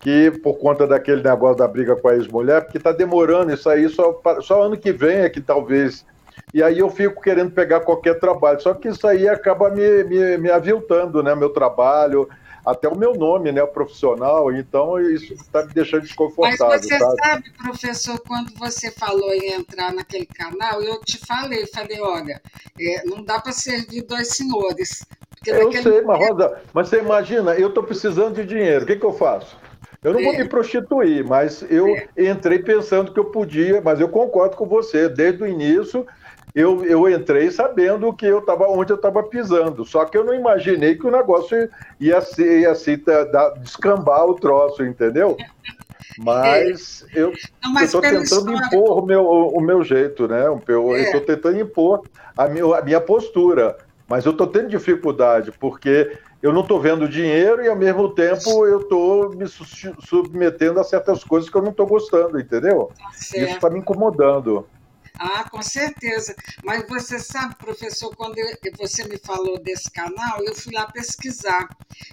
que 0.00 0.30
por 0.42 0.54
conta 0.54 0.86
daquele 0.86 1.22
negócio 1.22 1.58
da 1.58 1.68
briga 1.68 1.96
com 1.96 2.08
a 2.08 2.14
ex-mulher, 2.14 2.62
porque 2.62 2.78
tá 2.78 2.92
demorando 2.92 3.52
isso 3.52 3.68
aí 3.68 3.88
só 3.88 4.20
só 4.40 4.62
ano 4.62 4.76
que 4.76 4.92
vem 4.92 5.18
é 5.18 5.28
que 5.28 5.40
talvez 5.40 6.04
e 6.52 6.62
aí 6.62 6.80
eu 6.80 6.90
fico 6.90 7.22
querendo 7.22 7.52
pegar 7.52 7.80
qualquer 7.80 8.18
trabalho. 8.18 8.60
Só 8.60 8.74
que 8.74 8.88
isso 8.88 9.06
aí 9.06 9.28
acaba 9.28 9.70
me, 9.70 10.04
me, 10.04 10.36
me 10.36 10.50
aviltando, 10.50 11.22
né? 11.22 11.34
Meu 11.34 11.50
trabalho, 11.50 12.28
até 12.64 12.88
o 12.88 12.96
meu 12.96 13.14
nome, 13.14 13.52
né, 13.52 13.64
profissional, 13.66 14.52
então 14.52 15.00
isso 15.00 15.32
está 15.32 15.64
me 15.64 15.72
deixando 15.72 16.02
desconfortável. 16.02 16.68
Mas 16.68 16.82
você 16.82 16.98
sabe? 16.98 17.16
sabe? 17.22 17.50
professor, 17.62 18.20
quando 18.20 18.52
você 18.56 18.90
falou 18.90 19.32
em 19.32 19.52
entrar 19.52 19.92
naquele 19.92 20.26
canal, 20.26 20.82
eu 20.82 21.00
te 21.00 21.18
falei, 21.18 21.66
falei, 21.66 22.00
olha, 22.00 22.40
é, 22.78 23.04
não 23.04 23.22
dá 23.22 23.40
para 23.40 23.52
servir 23.52 24.02
dois 24.02 24.28
senhores. 24.28 25.04
eu 25.46 25.72
sei, 25.72 26.02
mas 26.02 26.28
Rosa, 26.28 26.60
mas 26.72 26.88
você 26.88 26.98
imagina, 26.98 27.54
eu 27.54 27.68
estou 27.68 27.82
precisando 27.82 28.34
de 28.34 28.44
dinheiro, 28.44 28.84
o 28.84 28.86
que, 28.86 28.96
que 28.96 29.06
eu 29.06 29.12
faço? 29.12 29.56
Eu 30.02 30.14
não 30.14 30.20
é. 30.20 30.24
vou 30.24 30.32
me 30.32 30.48
prostituir, 30.48 31.24
mas 31.24 31.62
eu 31.70 31.86
é. 31.94 32.08
entrei 32.16 32.58
pensando 32.60 33.12
que 33.12 33.20
eu 33.20 33.26
podia, 33.26 33.82
mas 33.82 34.00
eu 34.00 34.08
concordo 34.08 34.56
com 34.56 34.66
você, 34.66 35.08
desde 35.08 35.42
o 35.42 35.46
início 35.46 36.06
eu, 36.54 36.84
eu 36.84 37.08
entrei 37.08 37.50
sabendo 37.50 38.12
que 38.12 38.26
eu 38.26 38.40
estava 38.40 38.68
onde 38.68 38.92
eu 38.92 38.96
estava 38.96 39.22
pisando. 39.22 39.84
Só 39.84 40.04
que 40.04 40.16
eu 40.16 40.24
não 40.24 40.34
imaginei 40.34 40.96
que 40.96 41.06
o 41.06 41.10
negócio 41.10 41.68
ia 41.98 42.20
ser 42.20 42.60
ia 42.60 42.74
se 42.74 42.96
da, 42.96 43.50
descambar 43.50 44.26
o 44.26 44.34
troço, 44.34 44.84
entendeu? 44.84 45.36
Mas 46.18 47.06
é. 47.14 47.20
eu 47.20 47.32
estou 47.82 48.00
tentando 48.00 48.52
impor 48.52 48.98
o 48.98 49.06
meu, 49.06 49.24
o 49.24 49.60
meu 49.60 49.82
jeito, 49.82 50.26
né? 50.28 50.46
Eu 50.46 50.96
estou 50.96 51.20
é. 51.20 51.24
tentando 51.24 51.60
impor 51.60 52.02
a 52.36 52.46
minha, 52.48 52.76
a 52.76 52.82
minha 52.82 53.00
postura. 53.00 53.76
Mas 54.08 54.26
eu 54.26 54.32
estou 54.32 54.46
tendo 54.46 54.68
dificuldade, 54.68 55.52
porque 55.52 56.18
eu 56.42 56.52
não 56.52 56.62
estou 56.62 56.80
vendo 56.80 57.08
dinheiro 57.08 57.62
e, 57.62 57.68
ao 57.68 57.76
mesmo 57.76 58.08
tempo, 58.08 58.66
eu 58.66 58.80
estou 58.80 59.30
me 59.30 59.46
submetendo 59.46 60.80
a 60.80 60.84
certas 60.84 61.22
coisas 61.22 61.48
que 61.48 61.56
eu 61.56 61.62
não 61.62 61.70
estou 61.70 61.86
gostando, 61.86 62.40
entendeu? 62.40 62.90
Tá 62.98 63.10
Isso 63.14 63.36
está 63.36 63.70
me 63.70 63.78
incomodando. 63.78 64.66
Ah, 65.22 65.44
com 65.44 65.60
certeza. 65.60 66.34
Mas 66.64 66.88
você 66.88 67.18
sabe, 67.18 67.54
professor, 67.56 68.10
quando 68.16 68.36
você 68.78 69.04
me 69.04 69.18
falou 69.18 69.62
desse 69.62 69.92
canal, 69.92 70.42
eu 70.42 70.54
fui 70.54 70.72
lá 70.72 70.86
pesquisar. 70.86 71.68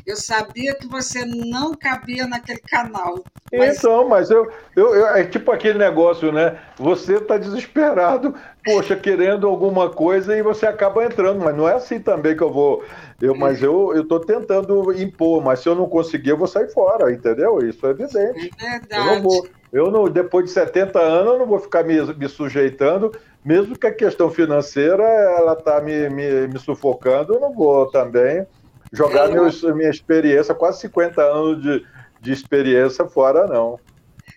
Eu 0.06 0.18
sabia 0.18 0.76
que 0.76 0.88
você 0.88 1.24
não 1.24 1.78
cabia 1.78 2.28
naquele 2.28 2.60
canal. 2.60 3.24
Mas... 3.54 3.78
Então, 3.78 4.10
mas 4.10 4.30
eu, 4.30 4.52
eu, 4.76 4.94
eu, 4.94 5.08
é 5.08 5.24
tipo 5.24 5.50
aquele 5.54 5.80
negócio, 5.80 6.34
né? 6.34 6.60
Você 6.78 7.16
está 7.16 7.38
desesperado, 7.38 8.36
poxa, 8.66 8.94
querendo 8.94 9.48
alguma 9.48 9.90
coisa 9.90 10.36
e 10.36 10.42
você 10.42 10.66
acaba 10.66 11.06
entrando. 11.06 11.40
Mas 11.40 11.56
não 11.56 11.68
é 11.68 11.76
assim 11.76 12.02
também 12.02 12.36
que 12.36 12.44
eu 12.44 12.52
vou. 12.52 12.84
Eu, 13.22 13.34
mas 13.36 13.64
eu 13.64 14.00
estou 14.02 14.20
tentando 14.20 14.92
impor, 15.02 15.42
mas 15.42 15.62
se 15.62 15.70
eu 15.70 15.76
não 15.76 15.88
conseguir, 15.88 16.32
eu 16.32 16.38
vou 16.38 16.48
sair 16.48 16.68
fora, 16.74 17.12
entendeu? 17.12 17.60
Isso 17.60 17.88
é 17.88 17.92
evidente. 17.92 18.52
É 18.60 18.80
verdade. 18.80 19.08
Eu 19.08 19.16
não 19.16 19.22
vou. 19.24 19.48
Eu, 19.72 19.92
não, 19.92 20.10
depois 20.10 20.46
de 20.46 20.52
70 20.52 21.00
anos, 21.00 21.34
eu 21.34 21.40
não 21.40 21.46
vou 21.46 21.60
ficar 21.60 21.84
me, 21.84 22.02
me 22.16 22.30
sujeitando, 22.30 23.12
mesmo 23.44 23.78
que 23.78 23.88
a 23.88 23.94
questão 23.94 24.30
financeira 24.30 25.04
ela 25.04 25.54
está 25.54 25.82
me, 25.82 26.10
me, 26.10 26.48
me, 26.48 26.60
sufocando, 26.60 27.34
eu 27.34 27.40
não 27.40 27.54
vou 27.54 27.90
também 27.92 28.46
jogar 28.94 29.30
é, 29.30 29.34
meus, 29.34 29.62
minha 29.64 29.90
experiência, 29.90 30.56
quase 30.56 30.82
50 30.82 31.22
anos 31.22 31.62
de, 31.62 31.86
de 32.22 32.32
experiência 32.32 33.06
fora, 33.06 33.46
não. 33.46 33.80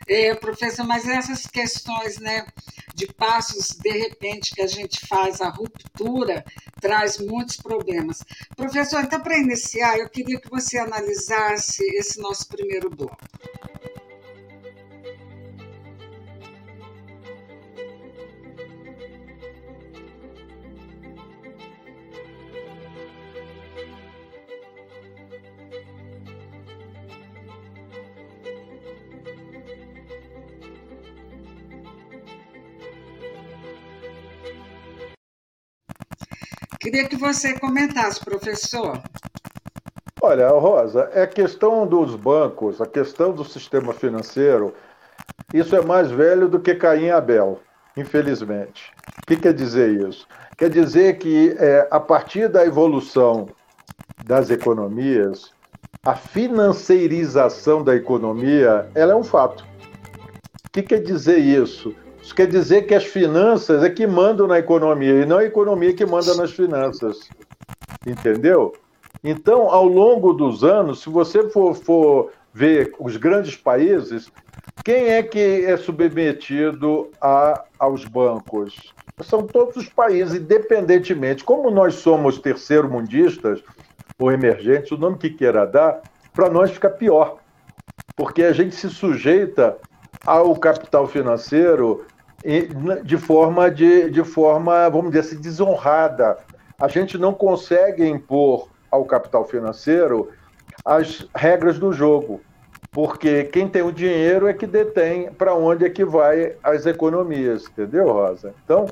É, 0.09 0.35
professor, 0.35 0.85
mas 0.87 1.09
essas 1.09 1.47
questões 1.47 2.19
né, 2.19 2.45
de 2.95 3.07
passos, 3.07 3.77
de 3.79 3.91
repente, 3.91 4.53
que 4.55 4.63
a 4.63 4.67
gente 4.67 5.07
faz 5.07 5.41
a 5.41 5.49
ruptura, 5.49 6.45
traz 6.81 7.19
muitos 7.19 7.57
problemas. 7.57 8.19
Professor, 8.57 9.05
então, 9.05 9.21
para 9.21 9.39
iniciar, 9.39 9.99
eu 9.99 10.09
queria 10.09 10.41
que 10.41 10.51
você 10.51 10.79
analisasse 10.79 11.85
esse 11.97 12.21
nosso 12.21 12.49
primeiro 12.49 12.91
bloco. 12.91 13.17
Queria 36.81 37.07
que 37.07 37.17
você 37.17 37.59
comentasse, 37.59 38.25
professor. 38.25 38.99
Olha, 40.23 40.49
Rosa, 40.49 41.11
é 41.13 41.27
questão 41.27 41.87
dos 41.87 42.17
bancos, 42.17 42.81
a 42.81 42.87
questão 42.87 43.33
do 43.33 43.45
sistema 43.45 43.93
financeiro, 43.93 44.75
isso 45.53 45.77
é 45.77 45.83
mais 45.83 46.11
velho 46.11 46.49
do 46.49 46.59
que 46.59 46.75
Caim 46.75 47.05
e 47.05 47.11
Abel, 47.11 47.61
infelizmente. 47.97 48.93
O 49.23 49.27
que 49.27 49.37
quer 49.37 49.53
dizer 49.53 50.09
isso? 50.09 50.27
Quer 50.57 50.71
dizer 50.71 51.19
que 51.19 51.55
é, 51.59 51.87
a 51.91 52.01
partir 52.01 52.49
da 52.49 52.65
evolução 52.65 53.49
das 54.25 54.51
economias, 54.51 55.53
a 56.05 56.15
financeirização 56.15 57.85
da 57.85 57.95
economia, 57.95 58.89
ela 58.95 59.13
é 59.13 59.17
um 59.17 59.25
fato. 59.25 59.65
O 60.67 60.71
que 60.73 60.83
quer 60.83 61.03
dizer 61.03 61.39
isso? 61.39 61.95
Isso 62.31 62.37
quer 62.37 62.47
dizer 62.47 62.87
que 62.87 62.95
as 62.95 63.05
finanças 63.05 63.83
é 63.83 63.91
que 63.91 64.07
mandam 64.07 64.47
na 64.47 64.57
economia 64.57 65.15
e 65.15 65.27
não 65.27 65.39
a 65.39 65.45
economia 65.45 65.93
que 65.93 66.07
manda 66.07 66.33
nas 66.37 66.53
finanças. 66.53 67.29
Entendeu? 68.07 68.73
Então, 69.25 69.69
ao 69.69 69.85
longo 69.85 70.33
dos 70.33 70.63
anos, 70.63 71.03
se 71.03 71.11
você 71.11 71.51
for, 71.51 71.75
for 71.75 72.31
ver 72.55 72.95
os 73.01 73.17
grandes 73.17 73.57
países, 73.57 74.31
Quem 74.85 75.11
é 75.11 75.23
que 75.23 75.65
é 75.67 75.77
submetido 75.77 77.11
a, 77.21 77.65
aos 77.79 78.05
bancos? 78.05 78.95
São 79.23 79.47
todos 79.47 79.77
os 79.77 79.89
países, 79.89 80.41
independentemente. 80.41 81.45
Como 81.45 81.71
nós 81.71 81.97
somos 81.97 82.39
terceiro-mundistas 82.39 83.63
ou 84.19 84.33
emergentes, 84.33 84.91
o 84.93 84.97
nome 84.97 85.19
que 85.19 85.31
queira 85.31 85.67
dar, 85.67 86.01
para 86.33 86.49
nós 86.49 86.71
fica 86.71 86.89
pior. 86.89 87.39
Porque 88.17 88.43
a 88.43 88.53
gente 88.53 88.75
se 88.75 88.89
sujeita 88.89 89.77
ao 90.25 90.57
capital 90.57 91.07
financeiro 91.07 92.07
de 93.05 93.17
forma, 93.19 93.71
de, 93.71 94.11
de 94.11 94.25
forma 94.25 94.89
vamos 94.89 95.11
dizer 95.11 95.21
assim, 95.21 95.41
desonrada. 95.41 96.39
A 96.79 96.89
gente 96.89 97.19
não 97.19 97.35
consegue 97.35 98.07
impor 98.07 98.69
ao 98.91 99.05
capital 99.05 99.45
financeiro 99.47 100.31
as 100.85 101.29
regras 101.35 101.79
do 101.79 101.93
jogo, 101.93 102.41
porque 102.91 103.45
quem 103.45 103.69
tem 103.69 103.83
o 103.83 103.93
dinheiro 103.93 104.49
é 104.49 104.55
que 104.55 104.67
detém 104.67 105.31
para 105.31 105.55
onde 105.55 105.85
é 105.85 105.91
que 105.91 106.05
vai 106.05 106.57
as 106.63 106.87
economias, 106.87 107.67
entendeu, 107.67 108.11
Rosa? 108.11 108.55
Então, 108.65 108.87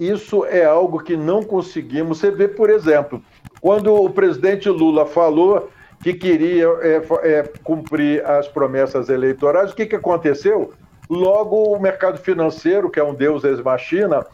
isso 0.00 0.44
é 0.44 0.64
algo 0.64 1.00
que 1.00 1.16
não 1.16 1.42
conseguimos. 1.42 2.18
Você 2.18 2.30
vê, 2.30 2.46
por 2.46 2.70
exemplo, 2.70 3.20
quando 3.60 3.92
o 3.92 4.08
presidente 4.08 4.68
Lula 4.68 5.04
falou 5.04 5.68
que 6.02 6.14
queria 6.14 6.66
é, 6.80 7.02
é, 7.22 7.42
cumprir 7.64 8.24
as 8.24 8.46
promessas 8.46 9.08
eleitorais, 9.08 9.72
o 9.72 9.74
que, 9.74 9.86
que 9.86 9.96
aconteceu? 9.96 10.67
Logo, 11.08 11.74
o 11.74 11.80
mercado 11.80 12.18
financeiro, 12.18 12.90
que 12.90 13.00
é 13.00 13.04
um 13.04 13.14
deus 13.14 13.44
ex-machina, 13.44 14.26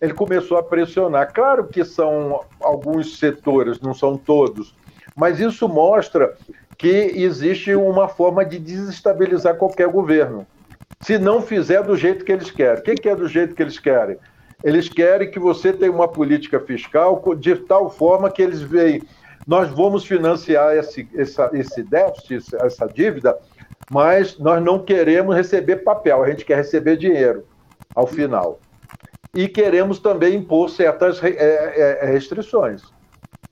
ele 0.00 0.14
começou 0.14 0.56
a 0.56 0.62
pressionar. 0.62 1.32
Claro 1.32 1.66
que 1.66 1.84
são 1.84 2.40
alguns 2.60 3.18
setores, 3.18 3.80
não 3.80 3.92
são 3.94 4.16
todos, 4.16 4.74
mas 5.14 5.40
isso 5.40 5.68
mostra 5.68 6.34
que 6.78 6.88
existe 6.88 7.74
uma 7.74 8.08
forma 8.08 8.44
de 8.44 8.58
desestabilizar 8.58 9.56
qualquer 9.56 9.88
governo. 9.88 10.46
Se 11.00 11.18
não 11.18 11.42
fizer 11.42 11.82
do 11.82 11.96
jeito 11.96 12.24
que 12.24 12.32
eles 12.32 12.50
querem. 12.50 12.80
O 12.80 12.82
que 12.82 13.08
é 13.08 13.14
do 13.14 13.28
jeito 13.28 13.54
que 13.54 13.62
eles 13.62 13.78
querem? 13.78 14.16
Eles 14.64 14.88
querem 14.88 15.30
que 15.30 15.38
você 15.38 15.72
tenha 15.72 15.92
uma 15.92 16.08
política 16.08 16.58
fiscal 16.60 17.20
de 17.36 17.56
tal 17.56 17.90
forma 17.90 18.30
que 18.30 18.40
eles 18.40 18.62
veem 18.62 19.02
nós 19.46 19.70
vamos 19.70 20.04
financiar 20.04 20.76
esse, 20.76 21.08
essa, 21.14 21.50
esse 21.52 21.82
déficit, 21.82 22.54
essa 22.56 22.86
dívida, 22.86 23.36
mas 23.90 24.38
nós 24.38 24.62
não 24.62 24.78
queremos 24.78 25.34
receber 25.34 25.76
papel, 25.76 26.22
a 26.22 26.30
gente 26.30 26.44
quer 26.44 26.56
receber 26.56 26.96
dinheiro 26.96 27.44
ao 27.94 28.06
final. 28.06 28.58
E 29.34 29.48
queremos 29.48 29.98
também 29.98 30.36
impor 30.36 30.68
certas 30.68 31.22
é, 31.22 31.28
é, 31.28 31.98
é, 32.02 32.06
restrições. 32.06 32.82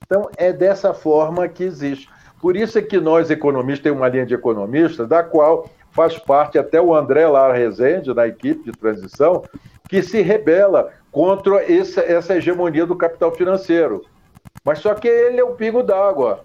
Então, 0.04 0.28
é 0.36 0.52
dessa 0.52 0.92
forma 0.92 1.48
que 1.48 1.64
existe. 1.64 2.08
Por 2.40 2.56
isso 2.56 2.78
é 2.78 2.82
que 2.82 2.98
nós, 2.98 3.30
economistas, 3.30 3.84
temos 3.84 4.00
uma 4.00 4.08
linha 4.08 4.26
de 4.26 4.34
economistas, 4.34 5.08
da 5.08 5.22
qual 5.22 5.68
faz 5.92 6.18
parte 6.18 6.58
até 6.58 6.80
o 6.80 6.94
André 6.94 7.26
Lara 7.26 7.54
Rezende, 7.54 8.12
na 8.14 8.26
equipe 8.26 8.64
de 8.64 8.72
transição, 8.72 9.44
que 9.88 10.02
se 10.02 10.20
rebela 10.20 10.92
contra 11.10 11.62
essa, 11.70 12.00
essa 12.00 12.36
hegemonia 12.36 12.86
do 12.86 12.96
capital 12.96 13.32
financeiro. 13.32 14.04
Mas 14.64 14.78
só 14.78 14.94
que 14.94 15.08
ele 15.08 15.40
é 15.40 15.44
o 15.44 15.54
pingo 15.54 15.82
d'água. 15.82 16.44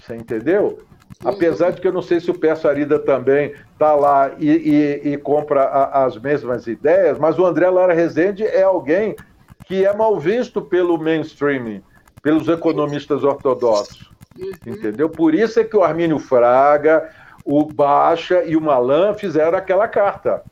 Você 0.00 0.16
entendeu? 0.16 0.80
Apesar 1.24 1.70
de 1.70 1.80
que 1.80 1.88
eu 1.88 1.92
não 1.92 2.02
sei 2.02 2.20
se 2.20 2.30
o 2.30 2.38
Peço 2.38 2.68
Arida 2.68 2.98
também 2.98 3.54
está 3.72 3.94
lá 3.94 4.32
e, 4.38 4.50
e, 4.50 5.12
e 5.12 5.16
compra 5.16 5.62
a, 5.62 6.04
as 6.04 6.18
mesmas 6.18 6.66
ideias, 6.66 7.18
mas 7.18 7.38
o 7.38 7.46
André 7.46 7.68
Lara 7.70 7.94
Rezende 7.94 8.44
é 8.44 8.62
alguém 8.62 9.16
que 9.66 9.84
é 9.84 9.94
mal 9.94 10.18
visto 10.20 10.60
pelo 10.62 10.98
mainstream, 10.98 11.82
pelos 12.22 12.48
economistas 12.48 13.24
ortodoxos. 13.24 14.10
Uhum. 14.38 14.52
Entendeu? 14.66 15.08
Por 15.08 15.34
isso 15.34 15.58
é 15.58 15.64
que 15.64 15.76
o 15.76 15.82
Armínio 15.82 16.18
Fraga, 16.18 17.10
o 17.44 17.64
Baixa 17.64 18.44
e 18.44 18.56
o 18.56 18.60
Malan 18.60 19.14
fizeram 19.14 19.56
aquela 19.56 19.88
carta. 19.88 20.42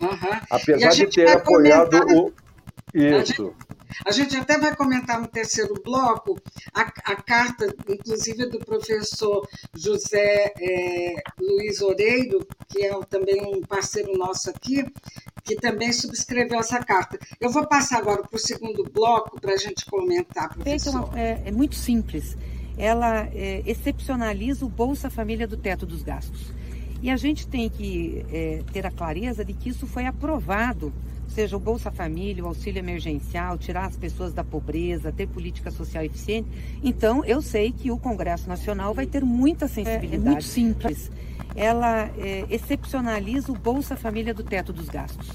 Uhum. 0.00 0.40
Apesar 0.50 0.90
de 0.90 1.06
ter 1.06 1.30
apoiado 1.30 2.00
comentar... 2.00 2.16
o. 2.16 2.32
Isso. 2.92 3.54
A 4.04 4.10
gente 4.10 4.36
até 4.36 4.58
vai 4.58 4.74
comentar 4.74 5.20
no 5.20 5.28
terceiro 5.28 5.74
bloco 5.82 6.40
a, 6.74 6.82
a 6.82 7.16
carta, 7.16 7.74
inclusive, 7.88 8.46
do 8.46 8.58
professor 8.58 9.46
José 9.76 10.52
é, 10.58 11.22
Luiz 11.38 11.80
Oreiro, 11.80 12.46
que 12.68 12.84
é 12.84 13.00
também 13.08 13.42
um 13.44 13.60
parceiro 13.62 14.16
nosso 14.16 14.50
aqui, 14.50 14.84
que 15.42 15.56
também 15.56 15.92
subscreveu 15.92 16.60
essa 16.60 16.78
carta. 16.78 17.18
Eu 17.40 17.50
vou 17.50 17.66
passar 17.66 17.98
agora 17.98 18.22
para 18.22 18.36
o 18.36 18.38
segundo 18.38 18.84
bloco 18.84 19.40
para 19.40 19.54
a 19.54 19.56
gente 19.56 19.84
comentar, 19.86 20.54
professor. 20.54 21.10
É, 21.16 21.42
é 21.46 21.50
muito 21.50 21.74
simples. 21.74 22.36
Ela 22.78 23.28
é, 23.34 23.62
excepcionaliza 23.66 24.64
o 24.64 24.68
Bolsa 24.68 25.10
Família 25.10 25.46
do 25.46 25.56
teto 25.56 25.84
dos 25.84 26.02
gastos. 26.02 26.52
E 27.02 27.10
a 27.10 27.16
gente 27.16 27.46
tem 27.46 27.68
que 27.68 28.24
é, 28.30 28.62
ter 28.72 28.86
a 28.86 28.90
clareza 28.90 29.44
de 29.44 29.54
que 29.54 29.70
isso 29.70 29.86
foi 29.86 30.06
aprovado 30.06 30.92
seja 31.30 31.56
o 31.56 31.60
Bolsa 31.60 31.90
Família, 31.90 32.44
o 32.44 32.48
auxílio 32.48 32.78
emergencial, 32.78 33.56
tirar 33.56 33.86
as 33.86 33.96
pessoas 33.96 34.32
da 34.32 34.44
pobreza, 34.44 35.12
ter 35.12 35.26
política 35.26 35.70
social 35.70 36.04
eficiente. 36.04 36.48
Então, 36.82 37.24
eu 37.24 37.40
sei 37.40 37.72
que 37.72 37.90
o 37.90 37.98
Congresso 37.98 38.48
Nacional 38.48 38.92
vai 38.92 39.06
ter 39.06 39.24
muita 39.24 39.68
sensibilidade. 39.68 40.14
É, 40.14 40.16
é 40.16 40.18
muito 40.18 40.44
simples. 40.44 41.10
Ela 41.54 42.10
é, 42.18 42.44
excepcionaliza 42.50 43.50
o 43.50 43.54
Bolsa 43.56 43.96
Família 43.96 44.34
do 44.34 44.42
teto 44.42 44.72
dos 44.72 44.88
gastos. 44.88 45.28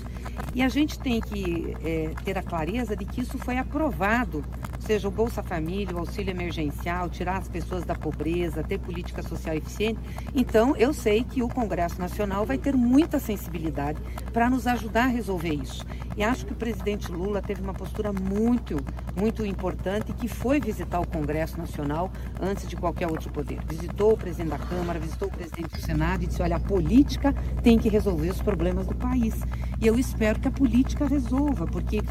E 0.53 0.62
a 0.62 0.69
gente 0.69 0.99
tem 0.99 1.19
que 1.19 1.75
é, 1.84 2.12
ter 2.23 2.38
a 2.38 2.43
clareza 2.43 2.95
de 2.95 3.05
que 3.05 3.21
isso 3.21 3.38
foi 3.38 3.58
aprovado 3.58 4.43
seja 4.86 5.08
o 5.08 5.12
Bolsa 5.12 5.41
Família, 5.41 5.95
o 5.95 6.00
auxílio 6.00 6.30
emergencial, 6.30 7.10
tirar 7.10 7.38
as 7.38 7.48
pessoas 7.48 7.84
da 7.84 7.95
pobreza, 7.95 8.63
ter 8.63 8.78
política 8.78 9.24
social 9.24 9.56
eficiente. 9.56 10.00
Então, 10.34 10.76
eu 10.76 10.93
sei 10.93 11.24
que 11.24 11.41
o 11.41 11.50
Congresso 11.50 12.00
Nacional 12.00 12.45
vai 12.45 12.58
ter 12.58 12.76
muita 12.76 13.19
sensibilidade 13.19 14.00
para 14.32 14.48
nos 14.50 14.67
ajudar 14.67 15.06
a 15.06 15.08
resolver 15.08 15.54
isso. 15.54 15.84
E 16.15 16.24
acho 16.24 16.45
que 16.45 16.54
o 16.54 16.56
presidente 16.56 17.12
Lula 17.12 17.41
teve 17.41 17.62
uma 17.62 17.74
postura 17.74 18.13
muito, 18.13 18.78
muito 19.19 19.45
importante 19.45 20.13
que 20.13 20.28
foi 20.28 20.60
visitar 20.60 21.00
o 21.00 21.08
Congresso 21.08 21.58
Nacional 21.58 22.12
antes 22.39 22.67
de 22.67 22.76
qualquer 22.76 23.08
outro 23.08 23.30
poder. 23.32 23.60
Visitou 23.67 24.13
o 24.13 24.17
presidente 24.17 24.50
da 24.50 24.60
Câmara, 24.60 25.00
visitou 25.00 25.28
o 25.28 25.32
presidente 25.32 25.69
do 25.69 25.82
Senado 25.82 26.24
e 26.24 26.28
disse: 26.28 26.41
olha, 26.41 26.58
a 26.58 26.60
política 26.60 27.34
tem 27.63 27.78
que 27.78 27.89
resolver 27.89 28.30
os 28.30 28.41
problemas 28.41 28.86
do 28.86 28.95
país. 28.95 29.36
E 29.82 29.88
eu 29.88 29.98
espero 29.98 30.39
que 30.39 30.48
a 30.48 30.52
política 30.52 31.06
resolva, 31.06 31.65
porque 31.65 32.02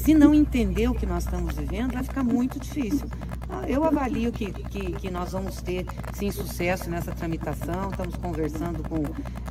se 0.00 0.14
não 0.14 0.34
entender 0.34 0.88
o 0.88 0.94
que 0.94 1.04
nós 1.04 1.24
estamos 1.24 1.54
vivendo, 1.54 1.92
vai 1.92 2.02
ficar 2.02 2.24
muito 2.24 2.58
difícil. 2.58 3.06
Ah, 3.50 3.68
eu 3.68 3.84
avalio 3.84 4.32
que, 4.32 4.50
que, 4.50 4.92
que 4.92 5.10
nós 5.10 5.32
vamos 5.32 5.60
ter, 5.60 5.84
sim, 6.14 6.30
sucesso 6.30 6.88
nessa 6.88 7.12
tramitação. 7.12 7.90
Estamos 7.90 8.16
conversando 8.16 8.82
com 8.88 9.02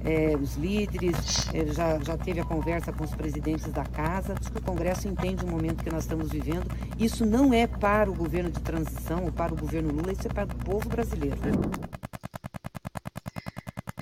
é, 0.03 0.35
os 0.35 0.55
líderes, 0.55 1.47
é, 1.53 1.67
já, 1.67 1.99
já 1.99 2.17
teve 2.17 2.39
a 2.39 2.45
conversa 2.45 2.91
com 2.91 3.03
os 3.03 3.13
presidentes 3.13 3.71
da 3.71 3.83
casa. 3.83 4.33
O 4.55 4.61
Congresso 4.61 5.07
entende 5.07 5.45
o 5.45 5.47
momento 5.47 5.83
que 5.83 5.91
nós 5.91 6.03
estamos 6.03 6.31
vivendo. 6.31 6.65
Isso 6.97 7.25
não 7.25 7.53
é 7.53 7.67
para 7.67 8.09
o 8.09 8.15
governo 8.15 8.49
de 8.49 8.59
transição 8.61 9.25
ou 9.25 9.31
para 9.31 9.53
o 9.53 9.57
governo 9.57 9.93
Lula, 9.93 10.11
isso 10.11 10.27
é 10.27 10.33
para 10.33 10.45
o 10.45 10.55
povo 10.55 10.89
brasileiro. 10.89 11.37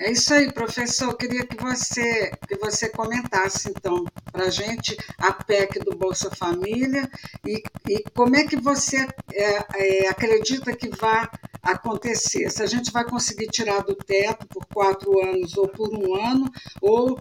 É 0.00 0.12
isso 0.12 0.32
aí, 0.32 0.52
professor. 0.52 1.10
Eu 1.10 1.16
queria 1.16 1.44
que 1.44 1.56
você, 1.60 2.30
que 2.46 2.56
você 2.56 2.88
comentasse, 2.88 3.70
então, 3.70 4.04
para 4.30 4.44
a 4.44 4.50
gente 4.50 4.96
a 5.18 5.32
PEC 5.32 5.80
do 5.80 5.96
Bolsa 5.96 6.30
Família 6.30 7.10
e, 7.44 7.62
e 7.88 8.04
como 8.14 8.36
é 8.36 8.44
que 8.44 8.56
você 8.56 9.08
é, 9.32 10.04
é, 10.04 10.08
acredita 10.08 10.74
que 10.74 10.88
vai 10.88 11.26
acontecer. 11.62 12.48
Se 12.50 12.62
a 12.62 12.66
gente 12.66 12.92
vai 12.92 13.04
conseguir 13.04 13.48
tirar 13.48 13.82
do 13.82 13.94
teto 13.94 14.46
por 14.46 14.64
quatro 14.66 15.20
anos 15.20 15.56
ou 15.56 15.68
por 15.68 15.88
um 15.92 16.14
ano, 16.14 16.50
ou 16.80 17.18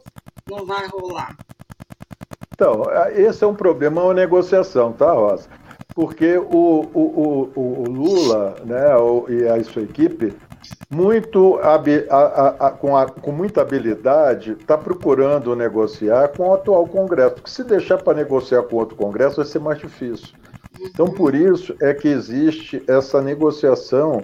não 0.48 0.66
vai 0.66 0.88
rolar? 0.88 1.36
Então, 2.54 2.84
esse 3.16 3.44
é 3.44 3.48
um 3.48 3.56
problema, 3.56 4.02
é 4.02 4.04
uma 4.06 4.14
negociação, 4.14 4.94
tá, 4.94 5.12
Rosa? 5.12 5.50
Porque 5.94 6.38
o, 6.38 6.88
o, 6.94 7.52
o, 7.56 7.84
o 7.84 7.90
Lula 7.90 8.56
né, 8.66 8.86
e 9.30 9.48
a 9.48 9.64
sua 9.64 9.82
equipe 9.82 10.34
muito 10.90 11.60
a, 11.60 11.76
a, 11.76 12.68
a, 12.68 12.72
com, 12.72 12.94
com, 13.22 13.32
muita 13.32 13.62
habilidade, 13.62 14.52
está 14.52 14.78
procurando 14.78 15.56
negociar 15.56 16.30
com 16.30 16.50
o 16.50 16.54
atual 16.54 16.88
Congresso. 16.88 17.36
Porque 17.36 17.50
se 17.50 17.64
deixar 17.64 17.98
para 17.98 18.18
negociar 18.18 18.64
com 18.64 18.78
outro 18.78 18.96
Congresso, 18.96 19.38
vai 19.38 19.46
ser 19.46 19.60
mais 19.60 19.80
difícil. 19.80 20.30
Então, 20.80 21.08
por 21.08 21.36
isso 21.36 21.76
é 21.82 21.94
que 21.94 22.08
existe 22.08 22.84
essa 22.88 23.22
negociação 23.22 24.24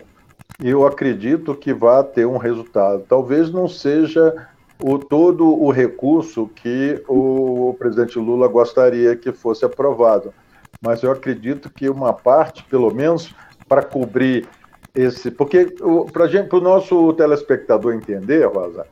e 0.62 0.70
eu 0.70 0.86
acredito 0.86 1.56
que 1.56 1.74
vai 1.74 2.04
ter 2.04 2.26
um 2.26 2.38
resultado. 2.38 3.04
Talvez 3.08 3.52
não 3.52 3.68
seja 3.68 4.48
o, 4.82 4.98
todo 5.00 5.48
o 5.48 5.72
recurso 5.72 6.50
que 6.56 7.04
o 7.08 7.76
presidente 7.80 8.20
Lula 8.20 8.48
gostaria 8.48 9.16
que 9.16 9.32
fosse 9.32 9.66
aprovado, 9.66 10.34
mas 10.82 11.02
eu 11.02 11.12
acredito 11.12 11.70
que 11.70 11.90
uma 11.90 12.14
parte, 12.14 12.64
pelo 12.66 12.94
menos, 12.94 13.34
para 13.68 13.82
cobrir 13.82 14.48
esse. 14.96 15.32
Porque 15.32 15.74
para 16.12 16.58
o 16.58 16.62
nosso 16.62 17.14
telespectador 17.14 17.94
entender, 17.94 18.46
Rosa, 18.46 18.86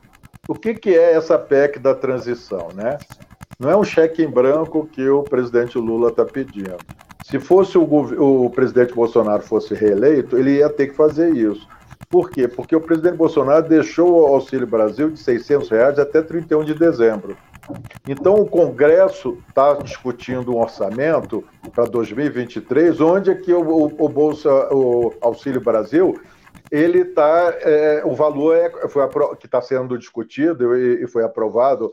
o 0.48 0.54
que, 0.54 0.74
que 0.74 0.90
é 0.90 1.14
essa 1.14 1.38
PEC 1.38 1.78
da 1.78 1.94
transição, 1.94 2.68
né? 2.74 2.98
Não 3.58 3.70
é 3.70 3.76
um 3.76 3.84
cheque 3.84 4.22
em 4.22 4.28
branco 4.28 4.88
que 4.90 5.08
o 5.08 5.22
presidente 5.22 5.78
Lula 5.78 6.08
está 6.08 6.24
pedindo. 6.24 6.76
Se 7.24 7.38
fosse 7.38 7.78
o, 7.78 7.84
o, 7.84 8.50
presidente 8.50 8.92
Bolsonaro 8.92 9.42
fosse 9.42 9.72
reeleito, 9.74 10.36
ele 10.36 10.56
ia 10.56 10.68
ter 10.68 10.88
que 10.88 10.96
fazer 10.96 11.32
isso. 11.32 11.66
Por 12.08 12.30
quê? 12.30 12.46
Porque 12.46 12.76
o 12.76 12.80
presidente 12.80 13.16
Bolsonaro 13.16 13.68
deixou 13.68 14.12
o 14.12 14.26
Auxílio 14.26 14.66
Brasil 14.66 15.10
de 15.10 15.18
600 15.18 15.68
reais 15.70 15.98
até 15.98 16.22
31 16.22 16.64
de 16.64 16.74
dezembro. 16.74 17.36
Então, 18.08 18.34
o 18.34 18.46
Congresso 18.48 19.38
está 19.48 19.74
discutindo 19.74 20.54
um 20.54 20.60
orçamento 20.60 21.44
para 21.72 21.84
2023, 21.84 23.00
onde 23.00 23.30
é 23.30 23.34
que 23.34 23.52
o, 23.52 23.84
o, 23.86 24.08
Bolsa, 24.08 24.50
o 24.72 25.14
Auxílio 25.20 25.60
Brasil, 25.60 26.20
ele 26.70 27.00
está, 27.00 27.54
é, 27.60 28.02
o 28.04 28.14
valor 28.14 28.56
é, 28.56 28.88
foi, 28.88 29.08
que 29.38 29.46
está 29.46 29.60
sendo 29.62 29.96
discutido 29.96 30.76
e, 30.76 31.04
e, 31.04 31.06
foi 31.06 31.22
aprovado 31.22 31.90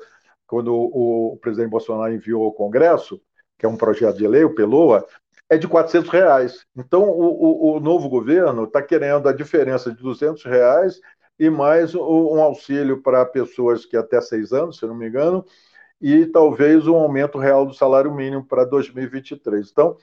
quando 0.47 0.73
o, 0.73 1.33
o, 1.33 1.37
presidente 1.37 1.69
Bolsonaro 1.69 2.13
enviou 2.13 2.43
ao 2.45 2.51
Congresso, 2.51 3.21
que 3.57 3.65
é 3.65 3.69
um 3.69 3.77
projeto 3.77 4.17
de 4.17 4.27
lei, 4.27 4.43
o 4.43 4.55
PELOA, 4.55 5.05
é 5.49 5.57
de 5.57 5.67
400 5.67 6.09
reais. 6.09 6.65
Então, 6.75 7.03
o, 7.09 7.75
o 7.75 7.79
novo 7.79 8.07
governo 8.07 8.65
está 8.65 8.81
querendo 8.81 9.27
a 9.27 9.33
diferença 9.33 9.91
de 9.91 10.01
200 10.01 10.43
reais 10.45 11.01
e 11.39 11.49
mais 11.49 11.95
um 11.95 12.41
auxílio 12.41 13.01
para 13.01 13.25
pessoas 13.25 13.85
que 13.85 13.97
até 13.97 14.21
seis 14.21 14.51
anos, 14.51 14.77
se 14.77 14.85
não 14.85 14.93
me 14.93 15.07
engano, 15.07 15.43
e 16.01 16.25
talvez 16.25 16.85
um 16.87 16.95
aumento 16.95 17.37
real 17.37 17.65
do 17.65 17.73
salário 17.73 18.13
mínimo 18.13 18.45
para 18.45 18.65
2023. 18.65 19.69
Então, 19.71 19.97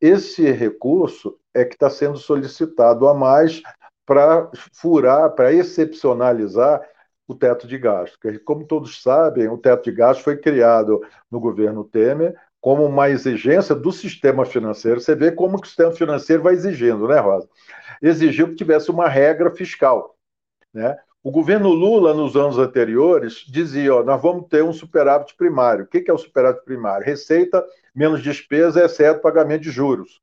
esse 0.00 0.50
recurso 0.50 1.38
é 1.54 1.64
que 1.64 1.74
está 1.74 1.88
sendo 1.88 2.18
solicitado 2.18 3.08
a 3.08 3.14
mais 3.14 3.62
para 4.04 4.50
furar, 4.72 5.30
para 5.30 5.52
excepcionalizar 5.52 6.80
o 7.26 7.34
teto 7.34 7.66
de 7.66 7.78
gastos. 7.78 8.18
Como 8.44 8.66
todos 8.66 9.02
sabem, 9.02 9.48
o 9.48 9.56
teto 9.56 9.84
de 9.84 9.92
gastos 9.92 10.24
foi 10.24 10.36
criado 10.36 11.00
no 11.30 11.40
governo 11.40 11.84
Temer 11.84 12.36
como 12.62 12.86
uma 12.86 13.10
exigência 13.10 13.74
do 13.74 13.90
sistema 13.90 14.46
financeiro. 14.46 15.00
Você 15.00 15.16
vê 15.16 15.32
como 15.32 15.60
que 15.60 15.66
o 15.66 15.68
sistema 15.68 15.90
financeiro 15.90 16.44
vai 16.44 16.54
exigindo, 16.54 17.08
né, 17.08 17.18
Rosa? 17.18 17.48
Exigiu 18.00 18.46
que 18.46 18.54
tivesse 18.54 18.88
uma 18.88 19.08
regra 19.08 19.50
fiscal. 19.50 20.16
Né? 20.72 20.96
O 21.24 21.32
governo 21.32 21.70
Lula, 21.70 22.14
nos 22.14 22.36
anos 22.36 22.58
anteriores, 22.58 23.44
dizia: 23.48 23.96
ó, 23.96 24.04
nós 24.04 24.22
vamos 24.22 24.46
ter 24.48 24.62
um 24.62 24.72
superávit 24.72 25.34
primário. 25.36 25.84
O 25.84 25.88
que 25.88 26.08
é 26.08 26.14
o 26.14 26.18
superávit 26.18 26.64
primário? 26.64 27.04
Receita 27.04 27.66
menos 27.92 28.22
despesa, 28.22 28.84
exceto 28.84 29.20
pagamento 29.20 29.62
de 29.62 29.70
juros. 29.72 30.22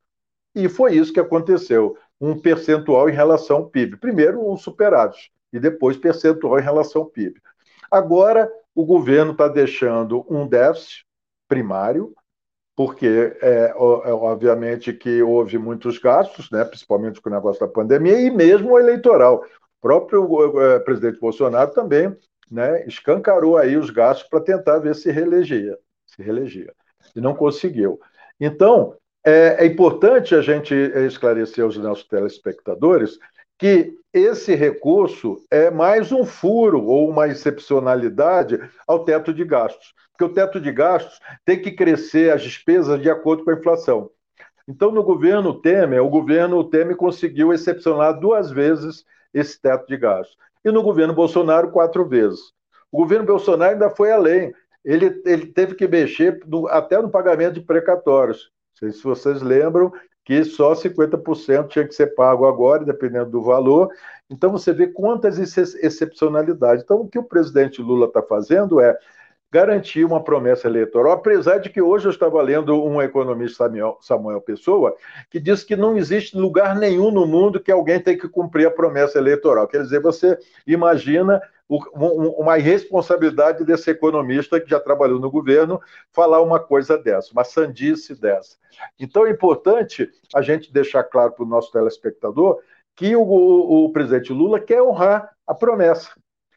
E 0.56 0.70
foi 0.70 0.96
isso 0.96 1.12
que 1.12 1.20
aconteceu: 1.20 1.98
um 2.22 2.40
percentual 2.40 3.10
em 3.10 3.14
relação 3.14 3.58
ao 3.58 3.66
PIB. 3.70 3.98
Primeiro, 3.98 4.50
um 4.50 4.56
superávit, 4.56 5.30
e 5.52 5.60
depois 5.60 5.98
percentual 5.98 6.58
em 6.58 6.64
relação 6.64 7.02
ao 7.02 7.10
PIB. 7.10 7.42
Agora, 7.92 8.50
o 8.74 8.86
governo 8.86 9.34
está 9.34 9.50
deixando 9.50 10.26
um 10.30 10.48
déficit 10.48 11.06
primário, 11.50 12.14
porque 12.80 13.36
é, 13.42 13.74
é, 13.74 13.74
obviamente 13.76 14.94
que 14.94 15.22
houve 15.22 15.58
muitos 15.58 15.98
gastos, 15.98 16.50
né, 16.50 16.64
principalmente 16.64 17.20
com 17.20 17.30
o 17.30 17.34
negócio 17.34 17.60
da 17.60 17.68
pandemia, 17.68 18.18
e 18.22 18.32
mesmo 18.32 18.72
o 18.72 18.80
eleitoral 18.80 19.44
próprio 19.82 20.62
é, 20.62 20.80
presidente 20.80 21.20
Bolsonaro 21.20 21.74
também 21.74 22.16
né, 22.50 22.88
escancarou 22.88 23.58
aí 23.58 23.76
os 23.76 23.90
gastos 23.90 24.30
para 24.30 24.40
tentar 24.40 24.80
ver 24.80 24.96
se 24.96 25.12
reelegia, 25.12 25.78
se 26.06 26.24
reelegia. 26.24 26.74
E 27.14 27.20
não 27.20 27.36
conseguiu. 27.36 28.00
Então, 28.40 28.96
é, 29.26 29.58
é 29.60 29.66
importante 29.66 30.34
a 30.34 30.42
gente 30.42 30.74
esclarecer 30.74 31.66
aos 31.66 31.76
nossos 31.76 32.08
telespectadores 32.08 33.20
que 33.58 33.94
esse 34.14 34.56
recurso 34.56 35.44
é 35.52 35.70
mais 35.70 36.12
um 36.12 36.26
furo 36.26 36.84
ou 36.84 37.10
uma 37.10 37.28
excepcionalidade 37.28 38.60
ao 38.88 39.04
teto 39.06 39.34
de 39.34 39.46
gastos. 39.46 39.94
Porque 40.12 40.24
o 40.24 40.34
teto 40.34 40.60
de 40.60 40.72
gastos 40.72 41.20
tem 41.46 41.62
que 41.62 41.72
crescer 41.72 42.34
as 42.34 42.42
despesas 42.42 43.02
de 43.02 43.10
acordo 43.10 43.44
com 43.44 43.52
a 43.52 43.54
inflação. 43.54 44.10
Então, 44.68 44.92
no 44.92 45.04
governo 45.04 45.62
Temer, 45.62 46.04
o 46.04 46.10
governo 46.10 46.64
Temer 46.64 46.96
conseguiu 46.96 47.54
excepcionar 47.54 48.20
duas 48.20 48.52
vezes 48.52 49.06
esse 49.34 49.60
teto 49.62 49.88
de 49.88 49.98
gastos. 49.98 50.38
E 50.64 50.72
no 50.72 50.84
governo 50.84 51.14
Bolsonaro, 51.14 51.72
quatro 51.72 52.06
vezes. 52.06 52.40
O 52.92 52.98
governo 52.98 53.26
Bolsonaro 53.26 53.74
ainda 53.74 53.90
foi 53.90 54.12
além. 54.12 54.54
Ele, 54.84 55.22
ele 55.26 55.48
teve 55.48 55.76
que 55.76 55.88
mexer 55.88 56.40
no, 56.46 56.68
até 56.68 57.02
no 57.02 57.10
pagamento 57.10 57.54
de 57.54 57.62
precatórios. 57.62 58.52
Sei 58.80 58.92
se 58.92 59.04
vocês 59.04 59.42
lembram 59.42 59.92
que 60.26 60.44
só 60.44 60.74
50% 60.74 61.68
tinha 61.68 61.88
que 61.88 61.94
ser 61.94 62.14
pago 62.16 62.48
agora, 62.48 62.86
dependendo 62.86 63.30
do 63.32 63.42
valor. 63.42 63.90
Então, 64.30 64.52
você 64.52 64.72
vê 64.72 64.88
quantas 64.88 65.38
excepcionalidades. 65.38 66.84
Então, 66.84 67.02
o 67.02 67.08
que 67.08 67.20
o 67.20 67.24
presidente 67.24 67.82
Lula 67.82 68.06
está 68.06 68.22
fazendo 68.22 68.80
é 68.80 68.98
garantir 69.52 70.06
uma 70.06 70.24
promessa 70.24 70.68
eleitoral, 70.68 71.14
apesar 71.14 71.58
de 71.58 71.70
que 71.70 71.82
hoje 71.82 72.06
eu 72.06 72.12
estava 72.12 72.40
lendo 72.42 72.84
um 72.84 73.02
economista, 73.02 73.66
Samuel, 73.66 73.98
Samuel 74.00 74.42
Pessoa, 74.42 74.96
que 75.30 75.40
diz 75.40 75.64
que 75.64 75.76
não 75.76 75.98
existe 75.98 76.38
lugar 76.38 76.76
nenhum 76.76 77.10
no 77.10 77.26
mundo 77.26 77.60
que 77.60 77.72
alguém 77.72 78.00
tem 78.00 78.16
que 78.16 78.28
cumprir 78.28 78.68
a 78.68 78.72
promessa 78.72 79.18
eleitoral. 79.18 79.68
Quer 79.68 79.82
dizer, 79.82 80.02
você 80.02 80.38
imagina 80.68 81.42
uma 81.70 82.58
irresponsabilidade 82.58 83.64
desse 83.64 83.92
economista 83.92 84.60
que 84.60 84.70
já 84.70 84.80
trabalhou 84.80 85.20
no 85.20 85.30
governo 85.30 85.80
falar 86.12 86.42
uma 86.42 86.60
coisa 86.60 86.98
dessa, 86.98 87.32
uma 87.32 87.44
sandice 87.44 88.20
dessa. 88.20 88.58
Então 89.00 89.28
é 89.28 89.30
importante 89.30 90.10
a 90.34 90.42
gente 90.42 90.74
deixar 90.74 91.04
claro 91.04 91.34
para 91.34 91.46
o 91.46 91.48
nosso 91.48 91.72
telespectador 91.72 92.60
que 92.96 93.16
o, 93.16 93.22
o, 93.22 93.86
o 93.86 93.92
presidente 93.92 94.34
Lula 94.34 94.60
quer 94.60 94.82
honrar 94.82 95.32
a 95.46 95.54
promessa. 95.54 96.12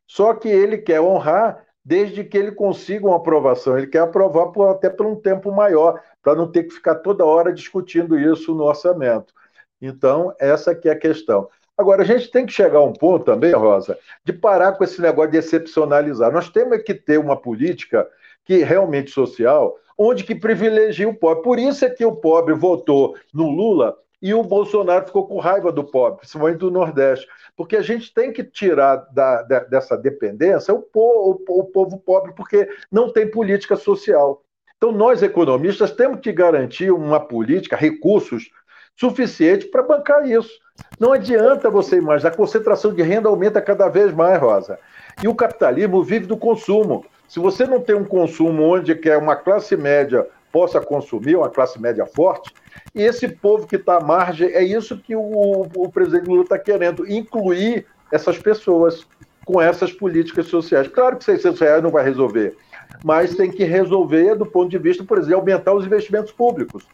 Só 0.07 0.35
que 0.35 0.48
ele 0.48 0.79
quer 0.79 1.01
honrar 1.01 1.62
desde 1.85 2.25
que 2.25 2.38
ele 2.38 2.53
consiga 2.53 3.07
uma 3.07 3.16
aprovação. 3.16 3.77
Ele 3.77 3.87
quer 3.87 4.01
aprovar 4.01 4.46
por, 4.53 4.68
até 4.68 4.88
por 4.88 5.07
um 5.07 5.16
tempo 5.16 5.53
maior, 5.53 6.01
para 6.22 6.35
não 6.35 6.51
ter 6.51 6.64
que 6.64 6.75
ficar 6.75 6.96
toda 6.96 7.25
hora 7.25 7.53
discutindo 7.53 8.18
isso 8.18 8.55
no 8.55 8.64
orçamento. 8.64 9.35
Então, 9.81 10.33
essa 10.38 10.75
que 10.75 10.88
é 10.88 10.92
a 10.92 10.98
questão. 10.98 11.48
Agora, 11.77 12.03
a 12.03 12.05
gente 12.05 12.31
tem 12.31 12.45
que 12.45 12.53
chegar 12.53 12.79
a 12.79 12.85
um 12.85 12.93
ponto 12.93 13.25
também, 13.25 13.53
Rosa, 13.53 13.99
de 14.25 14.33
parar 14.33 14.73
com 14.73 14.85
esse 14.85 15.01
negócio 15.01 15.31
de 15.31 15.39
excepcionalizar. 15.39 16.31
Nós 16.33 16.51
temos 16.51 16.83
que 16.83 16.95
ter 16.95 17.19
uma 17.19 17.37
política 17.37 18.07
que 18.45 18.63
realmente 18.63 19.11
social, 19.11 19.77
onde 19.97 20.25
que 20.25 20.35
privilegia 20.35 21.09
o 21.09 21.15
pobre. 21.15 21.43
Por 21.43 21.59
isso 21.59 21.85
é 21.85 21.91
que 21.91 22.05
o 22.05 22.17
pobre 22.17 22.55
votou 22.55 23.17
no 23.33 23.49
Lula 23.49 23.97
e 24.21 24.33
o 24.35 24.43
Bolsonaro 24.43 25.07
ficou 25.07 25.27
com 25.27 25.39
raiva 25.39 25.73
do 25.73 25.83
pobre, 25.83 26.21
principalmente 26.21 26.59
do 26.59 26.71
Nordeste. 26.71 27.27
Porque 27.57 27.77
a 27.77 27.83
gente 27.83 28.13
tem 28.15 28.33
que 28.33 28.45
tirar 28.45 28.97
da, 29.13 29.43
da, 29.43 29.61
dessa 29.61 29.97
dependência 29.97 30.73
o 30.73 30.87
o, 30.95 31.39
o 31.49 31.65
povo 31.65 31.99
pobre, 31.99 32.33
porque 32.35 32.69
não 32.91 33.13
tem 33.13 33.31
política 33.31 33.77
social. 33.77 34.43
Então, 34.77 34.93
nós 34.93 35.23
economistas 35.23 35.93
temos 35.93 36.21
que 36.21 36.33
garantir 36.33 36.91
uma 36.91 37.21
política, 37.21 37.77
recursos 37.77 38.51
suficientes 38.97 39.69
para 39.69 39.83
bancar 39.83 40.29
isso. 40.29 40.51
Não 40.99 41.13
adianta 41.13 41.71
você 41.71 41.97
imaginar, 41.97 42.31
a 42.31 42.37
concentração 42.37 42.93
de 42.93 43.03
renda 43.03 43.29
aumenta 43.29 43.61
cada 43.61 43.89
vez 43.89 44.13
mais, 44.13 44.41
Rosa. 44.41 44.79
E 45.23 45.29
o 45.29 45.35
capitalismo 45.35 46.03
vive 46.03 46.27
do 46.27 46.37
consumo. 46.37 47.05
Se 47.29 47.39
você 47.39 47.67
não 47.67 47.81
tem 47.81 47.95
um 47.95 48.05
consumo 48.05 48.63
onde 48.63 48.95
que 48.95 49.09
é 49.09 49.17
uma 49.17 49.37
classe 49.37 49.77
média 49.77 50.27
possa 50.51 50.81
consumir, 50.81 51.37
uma 51.37 51.49
classe 51.49 51.81
média 51.81 52.05
forte, 52.05 52.53
e 52.95 53.03
esse 53.03 53.27
povo 53.27 53.67
que 53.67 53.77
está 53.77 53.97
à 53.97 54.05
margem, 54.05 54.49
é 54.49 54.63
isso 54.63 54.99
que 54.99 55.17
o, 55.17 55.67
o 55.75 55.91
presidente 55.91 56.29
Lula 56.29 56.43
está 56.43 56.59
querendo, 56.59 57.11
incluir 57.11 57.87
essas 58.11 58.39
pessoas 58.39 59.07
com 59.45 59.61
essas 59.61 59.93
políticas 59.93 60.47
sociais. 60.47 60.87
Claro 60.89 61.17
que 61.17 61.25
600 61.25 61.61
reais 61.61 61.83
não 61.83 61.91
vai 61.91 62.05
resolver, 62.05 62.55
mas 63.03 63.35
tem 63.35 63.51
que 63.51 63.65
resolver 63.65 64.35
do 64.37 64.47
ponto 64.47 64.69
de 64.71 64.79
vista, 64.79 65.03
por 65.03 65.19
exemplo, 65.19 65.41
aumentar 65.41 65.73
os 65.73 65.87
investimentos 65.87 66.31
públicos. 66.31 66.87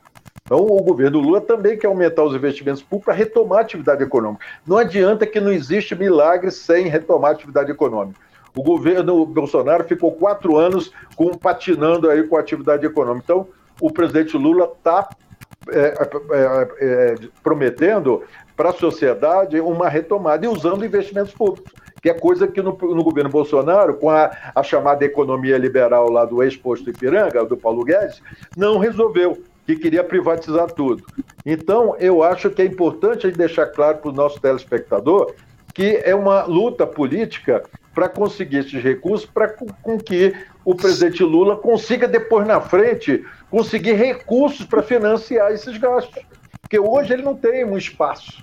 Então, 0.49 0.61
o 0.61 0.83
governo 0.83 1.21
Lula 1.21 1.43
também 1.43 1.77
quer 1.77 1.89
aumentar 1.89 2.25
os 2.25 2.35
investimentos 2.35 2.81
públicos 2.81 3.05
para 3.05 3.13
retomar 3.13 3.59
a 3.59 3.61
atividade 3.61 4.03
econômica. 4.03 4.47
Não 4.67 4.79
adianta 4.79 5.27
que 5.27 5.39
não 5.39 5.53
existe 5.53 5.95
milagre 5.95 6.51
sem 6.51 6.87
retomar 6.89 7.33
a 7.33 7.35
atividade 7.35 7.71
econômica. 7.71 8.19
O 8.57 8.63
governo 8.63 9.27
Bolsonaro 9.27 9.85
ficou 9.85 10.11
quatro 10.11 10.57
anos 10.57 10.91
com, 11.15 11.37
patinando 11.37 12.09
aí 12.09 12.23
com 12.23 12.35
a 12.35 12.41
atividade 12.41 12.87
econômica. 12.87 13.25
Então, 13.25 13.49
o 13.79 13.93
presidente 13.93 14.39
Lula 14.39 14.73
está 14.75 15.11
é, 15.71 15.95
é, 16.33 16.69
é, 16.81 17.15
prometendo 17.43 18.23
para 18.57 18.71
a 18.71 18.73
sociedade 18.73 19.61
uma 19.61 19.87
retomada 19.87 20.47
e 20.47 20.49
usando 20.49 20.83
investimentos 20.83 21.35
públicos, 21.35 21.71
que 22.01 22.09
é 22.09 22.15
coisa 22.15 22.49
que 22.49 22.63
no, 22.63 22.71
no 22.73 23.05
governo 23.05 23.29
Bolsonaro, 23.29 23.95
com 23.99 24.09
a, 24.09 24.31
a, 24.55 24.63
chamada 24.63 25.05
economia 25.05 25.59
liberal 25.59 26.11
lá 26.11 26.25
do 26.25 26.43
ex-posto 26.43 26.89
Ipiranga, 26.89 27.45
do 27.45 27.57
Paulo 27.57 27.85
Guedes, 27.85 28.23
não 28.57 28.79
resolveu, 28.79 29.43
que 29.68 29.76
queria 29.76 30.02
privatizar 30.02 30.70
tudo. 30.70 31.04
Então, 31.44 31.94
eu 32.00 32.22
acho 32.22 32.48
que 32.48 32.62
é 32.62 32.64
importante 32.64 33.26
a 33.26 33.28
gente 33.28 33.38
deixar 33.38 33.66
claro 33.66 33.98
para 33.98 34.11
o 34.11 34.14
nosso 34.14 34.40
telespectador 34.40 35.35
que 35.74 36.00
é 36.02 36.14
uma 36.14 36.44
luta 36.44 36.87
política 36.87 37.62
para 37.94 38.09
conseguir 38.09 38.59
esses 38.59 38.83
recursos, 38.83 39.28
para 39.28 39.48
com 39.83 39.98
que 39.98 40.35
o 40.64 40.74
presidente 40.74 41.22
Lula 41.22 41.57
consiga 41.57 42.09
depois 42.09 42.46
na 42.46 42.61
frente 42.61 43.24
conseguir 43.50 43.92
recursos 43.92 44.64
para 44.64 44.83
financiar 44.83 45.52
esses 45.52 45.76
gastos. 45.76 46.24
Porque 46.62 46.78
hoje 46.78 47.12
ele 47.12 47.22
não 47.22 47.37
tem 47.37 47.64
um 47.64 47.76
espaço. 47.76 48.42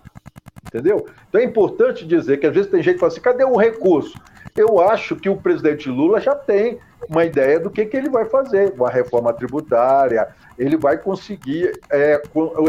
Entendeu? 0.68 1.08
Então 1.28 1.42
é 1.42 1.44
importante 1.44 2.06
dizer 2.06 2.38
que 2.38 2.46
às 2.46 2.54
vezes 2.54 2.70
tem 2.70 2.84
gente 2.84 2.96
que 2.96 3.00
fala 3.00 3.12
assim: 3.12 3.22
cadê 3.22 3.44
o 3.44 3.58
recurso? 3.58 4.18
Eu 4.56 4.80
acho 4.80 5.18
que 5.18 5.28
o 5.28 5.36
presidente 5.36 5.90
Lula 5.90 6.22
já 6.22 6.34
tem 6.34 6.80
uma 7.10 7.26
ideia 7.26 7.60
do 7.60 7.70
que, 7.70 7.86
que 7.86 7.98
ele 7.98 8.10
vai 8.10 8.24
fazer, 8.24 8.74
uma 8.74 8.90
reforma 8.90 9.34
tributária, 9.34 10.30
ele 10.58 10.78
vai 10.78 10.98
conseguir 10.98 11.78
é, 11.92 12.22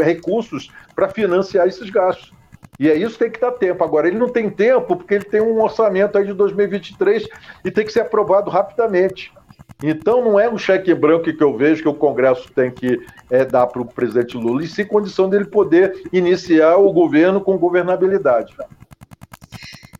recursos 0.03 0.69
para 0.93 1.07
financiar 1.07 1.65
esses 1.65 1.89
gastos. 1.89 2.33
E 2.77 2.89
é 2.89 2.95
isso 2.95 3.13
que 3.13 3.23
tem 3.23 3.31
que 3.31 3.39
dar 3.39 3.53
tempo. 3.53 3.83
Agora, 3.83 4.07
ele 4.07 4.19
não 4.19 4.27
tem 4.27 4.49
tempo 4.49 4.97
porque 4.97 5.13
ele 5.13 5.23
tem 5.23 5.41
um 5.41 5.61
orçamento 5.61 6.17
aí 6.17 6.25
de 6.25 6.33
2023 6.33 7.27
e 7.63 7.71
tem 7.71 7.85
que 7.85 7.93
ser 7.93 8.01
aprovado 8.01 8.49
rapidamente. 8.49 9.33
Então, 9.81 10.23
não 10.23 10.39
é 10.39 10.49
um 10.49 10.57
cheque 10.57 10.93
branco 10.93 11.23
que 11.23 11.43
eu 11.43 11.55
vejo 11.55 11.83
que 11.83 11.89
o 11.89 11.93
Congresso 11.93 12.51
tem 12.51 12.69
que 12.69 12.99
é, 13.29 13.45
dar 13.45 13.65
para 13.67 13.81
o 13.81 13.85
presidente 13.85 14.35
Lula, 14.35 14.63
e 14.63 14.67
sim 14.67 14.83
condição 14.83 15.29
dele 15.29 15.45
poder 15.45 16.01
iniciar 16.11 16.75
o 16.77 16.91
governo 16.91 17.39
com 17.39 17.57
governabilidade. 17.57 18.53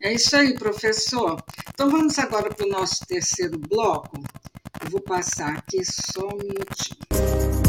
É 0.00 0.12
isso 0.12 0.36
aí, 0.36 0.54
professor. 0.54 1.42
Então, 1.70 1.90
vamos 1.90 2.18
agora 2.18 2.54
para 2.54 2.66
o 2.66 2.70
nosso 2.70 3.04
terceiro 3.06 3.58
bloco. 3.58 4.22
Eu 4.84 4.90
vou 4.90 5.00
passar 5.00 5.56
aqui 5.56 5.84
só 5.84 6.26
um 6.26 6.38
minutinho. 6.38 7.67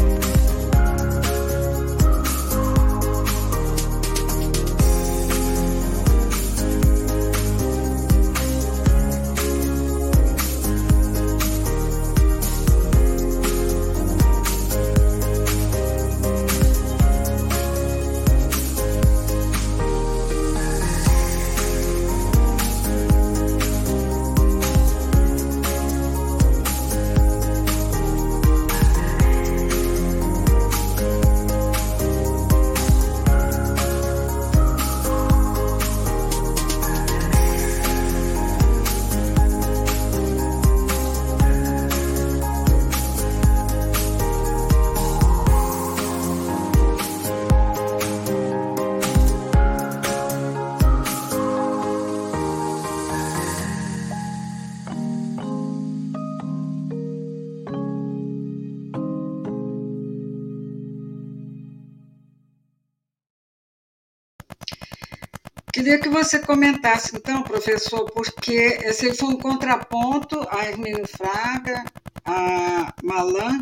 Você 66.10 66.38
comentasse, 66.40 67.16
então, 67.16 67.42
professor, 67.42 68.10
porque 68.12 68.78
esse 68.82 69.14
foi 69.14 69.28
um 69.28 69.38
contraponto 69.38 70.46
a 70.50 70.66
Hermínio 70.66 71.06
Fraga, 71.06 71.84
a 72.24 72.92
Malan 73.02 73.60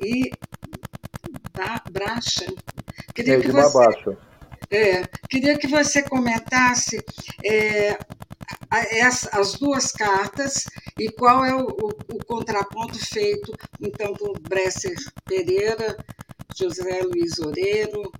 e 0.00 0.30
da 1.54 1.82
Bracha. 1.90 2.46
Queria 3.14 3.40
que 3.40 3.50
você, 3.50 4.16
é, 4.70 5.02
queria 5.28 5.58
que 5.58 5.66
você 5.66 6.02
comentasse 6.02 7.04
é, 7.44 7.98
as 9.32 9.54
duas 9.58 9.92
cartas 9.92 10.66
e 10.98 11.10
qual 11.10 11.44
é 11.44 11.54
o, 11.54 11.66
o, 11.66 11.88
o 11.88 12.24
contraponto 12.24 12.98
feito, 12.98 13.52
então, 13.80 14.12
por 14.14 14.38
Bresser 14.40 14.96
Pereira, 15.24 15.96
José 16.56 17.00
Luiz 17.02 17.38
Oreiro, 17.38 18.12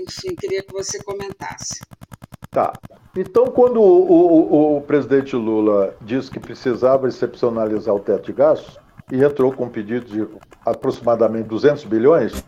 enfim, 0.00 0.34
queria 0.34 0.62
que 0.62 0.72
você 0.72 1.02
comentasse. 1.02 1.80
Tá. 2.50 2.72
Então, 3.14 3.46
quando 3.46 3.78
o, 3.80 4.10
o, 4.10 4.76
o, 4.78 4.80
presidente 4.80 5.36
Lula 5.36 5.94
disse 6.00 6.30
que 6.30 6.40
precisava 6.40 7.08
excepcionalizar 7.08 7.94
o 7.94 8.00
teto 8.00 8.24
de 8.24 8.32
gastos 8.32 8.78
e 9.10 9.22
entrou 9.22 9.52
com 9.52 9.64
um 9.64 9.68
pedido 9.68 10.06
de 10.06 10.26
aproximadamente 10.64 11.46
200 11.46 11.84
bilhões, 11.84 12.42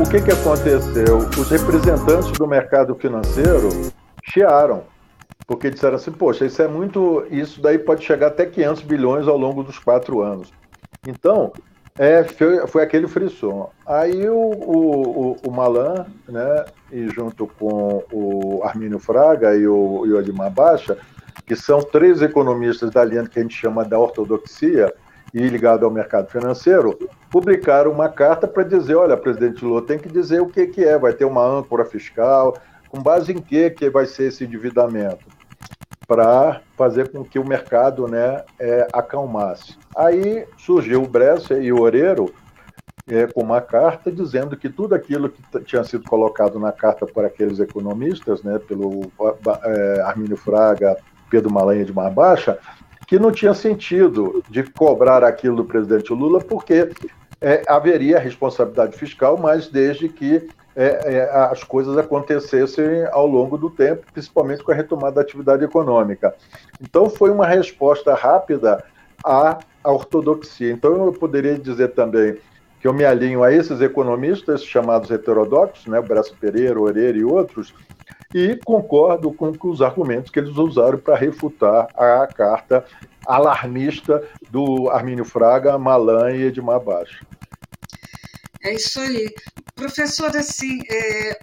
o 0.00 0.08
que, 0.08 0.22
que 0.22 0.30
aconteceu? 0.30 1.18
Os 1.18 1.50
representantes 1.50 2.32
do 2.32 2.46
mercado 2.46 2.94
financeiro 2.94 3.68
chiaram, 4.24 4.84
porque 5.46 5.68
disseram 5.68 5.96
assim: 5.96 6.10
poxa, 6.10 6.46
isso 6.46 6.62
é 6.62 6.68
muito. 6.68 7.26
Isso 7.30 7.60
daí 7.60 7.78
pode 7.78 8.02
chegar 8.02 8.28
até 8.28 8.46
500 8.46 8.82
bilhões 8.84 9.28
ao 9.28 9.36
longo 9.36 9.62
dos 9.62 9.78
quatro 9.78 10.22
anos. 10.22 10.50
Então, 11.06 11.52
é, 11.98 12.24
foi, 12.24 12.66
foi 12.66 12.82
aquele 12.82 13.06
frisson. 13.06 13.70
Aí 13.86 14.26
o, 14.26 14.34
o, 14.34 15.36
o, 15.46 15.50
Malan, 15.50 16.06
né, 16.26 16.64
e 16.92 17.08
junto 17.08 17.46
com 17.58 18.04
o 18.12 18.62
Armínio 18.62 18.98
Fraga 18.98 19.56
e 19.56 19.66
o, 19.66 20.04
e 20.06 20.12
o 20.12 20.50
Baixa, 20.50 20.98
que 21.46 21.56
são 21.56 21.80
três 21.80 22.20
economistas 22.20 22.90
da 22.90 23.02
linha 23.02 23.26
que 23.26 23.38
a 23.38 23.42
gente 23.42 23.56
chama 23.56 23.84
da 23.84 23.98
ortodoxia 23.98 24.92
e 25.32 25.40
ligado 25.48 25.84
ao 25.86 25.90
mercado 25.90 26.30
financeiro, 26.30 26.98
publicaram 27.30 27.90
uma 27.90 28.08
carta 28.08 28.46
para 28.46 28.62
dizer, 28.62 28.94
olha, 28.94 29.16
presidente 29.16 29.64
Lula 29.64 29.80
tem 29.82 29.98
que 29.98 30.08
dizer 30.08 30.42
o 30.42 30.46
que, 30.46 30.66
que 30.66 30.84
é, 30.84 30.98
vai 30.98 31.14
ter 31.14 31.24
uma 31.24 31.42
âncora 31.42 31.86
fiscal, 31.86 32.54
com 32.90 33.02
base 33.02 33.32
em 33.32 33.40
que, 33.40 33.70
que 33.70 33.88
vai 33.88 34.04
ser 34.04 34.24
esse 34.24 34.44
endividamento? 34.44 35.24
Para 36.06 36.60
fazer 36.76 37.10
com 37.10 37.24
que 37.24 37.38
o 37.38 37.48
mercado 37.48 38.06
né, 38.06 38.44
é, 38.60 38.86
acalmasse. 38.92 39.78
Aí 39.96 40.46
surgiu 40.58 41.02
o 41.02 41.08
Bresser 41.08 41.62
e 41.62 41.72
o 41.72 41.80
Oreiro 41.80 42.34
é, 43.08 43.26
com 43.26 43.42
uma 43.42 43.60
carta 43.60 44.10
dizendo 44.10 44.56
que 44.56 44.68
tudo 44.68 44.94
aquilo 44.94 45.28
que 45.28 45.60
tinha 45.64 45.82
sido 45.84 46.04
colocado 46.04 46.58
na 46.58 46.72
carta 46.72 47.06
por 47.06 47.24
aqueles 47.24 47.58
economistas, 47.58 48.42
né, 48.42 48.58
pelo 48.58 49.10
é, 49.64 50.00
Armínio 50.02 50.36
Fraga, 50.36 50.96
Pedro 51.30 51.52
Malanha 51.52 51.84
de 51.84 51.92
Mar 51.92 52.10
Baixa, 52.10 52.58
que 53.06 53.18
não 53.18 53.32
tinha 53.32 53.54
sentido 53.54 54.42
de 54.48 54.62
cobrar 54.62 55.24
aquilo 55.24 55.56
do 55.56 55.64
presidente 55.64 56.12
Lula, 56.12 56.40
porque 56.40 56.90
é, 57.40 57.62
haveria 57.66 58.18
responsabilidade 58.18 58.96
fiscal, 58.96 59.36
mas 59.36 59.68
desde 59.68 60.08
que 60.08 60.48
é, 60.74 61.16
é, 61.16 61.30
as 61.50 61.62
coisas 61.62 61.98
acontecessem 61.98 63.04
ao 63.10 63.26
longo 63.26 63.58
do 63.58 63.68
tempo, 63.68 64.06
principalmente 64.12 64.62
com 64.62 64.72
a 64.72 64.74
retomada 64.74 65.16
da 65.16 65.20
atividade 65.20 65.64
econômica. 65.64 66.34
Então, 66.80 67.10
foi 67.10 67.30
uma 67.30 67.46
resposta 67.46 68.14
rápida 68.14 68.82
à, 69.22 69.58
à 69.84 69.92
ortodoxia. 69.92 70.72
Então, 70.72 71.04
eu 71.04 71.12
poderia 71.12 71.58
dizer 71.58 71.88
também 71.88 72.38
que 72.82 72.88
eu 72.88 72.92
me 72.92 73.04
alinho 73.04 73.44
a 73.44 73.52
esses 73.52 73.80
economistas 73.80 74.64
chamados 74.64 75.08
heterodoxos, 75.08 75.86
né, 75.86 76.00
Braço 76.00 76.34
Pereira, 76.34 76.80
Oreira 76.80 77.16
e 77.16 77.22
outros, 77.22 77.72
e 78.34 78.58
concordo 78.64 79.32
com 79.32 79.56
os 79.70 79.80
argumentos 79.80 80.32
que 80.32 80.40
eles 80.40 80.56
usaram 80.56 80.98
para 80.98 81.16
refutar 81.16 81.86
a 81.94 82.26
carta 82.26 82.84
alarmista 83.24 84.20
do 84.50 84.90
Armínio 84.90 85.24
Fraga, 85.24 85.78
Malan 85.78 86.32
e 86.32 86.42
Edmar 86.42 86.80
Baixo. 86.80 87.24
É 88.64 88.74
isso 88.74 88.98
aí. 88.98 89.32
Professor, 89.76 90.36
assim, 90.36 90.80
é, 90.90 91.38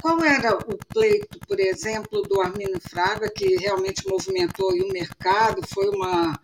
qual 0.00 0.22
era 0.24 0.56
o 0.56 0.78
pleito, 0.88 1.38
por 1.46 1.58
exemplo, 1.60 2.22
do 2.22 2.40
Armínio 2.40 2.80
Fraga, 2.80 3.30
que 3.30 3.56
realmente 3.56 4.06
movimentou 4.08 4.70
o 4.72 4.92
mercado, 4.92 5.60
foi 5.66 5.88
uma, 5.88 6.38